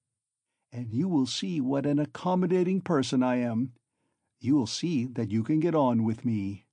And 0.71 0.92
you 0.92 1.09
will 1.09 1.25
see 1.25 1.62
what 1.62 1.87
an 1.87 1.99
accommodating 1.99 2.83
person 2.83 3.23
I 3.23 3.37
am. 3.37 3.73
You 4.38 4.55
will 4.55 4.66
see 4.66 5.07
that 5.07 5.31
you 5.31 5.42
can 5.42 5.59
get 5.59 5.75
on 5.75 6.05
with 6.05 6.27
me." 6.27 6.66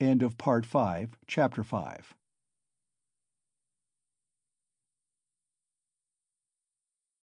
End 0.00 0.24
of 0.24 0.36
Part 0.36 0.66
Five, 0.66 1.16
Chapter 1.28 1.62
Five. 1.62 2.16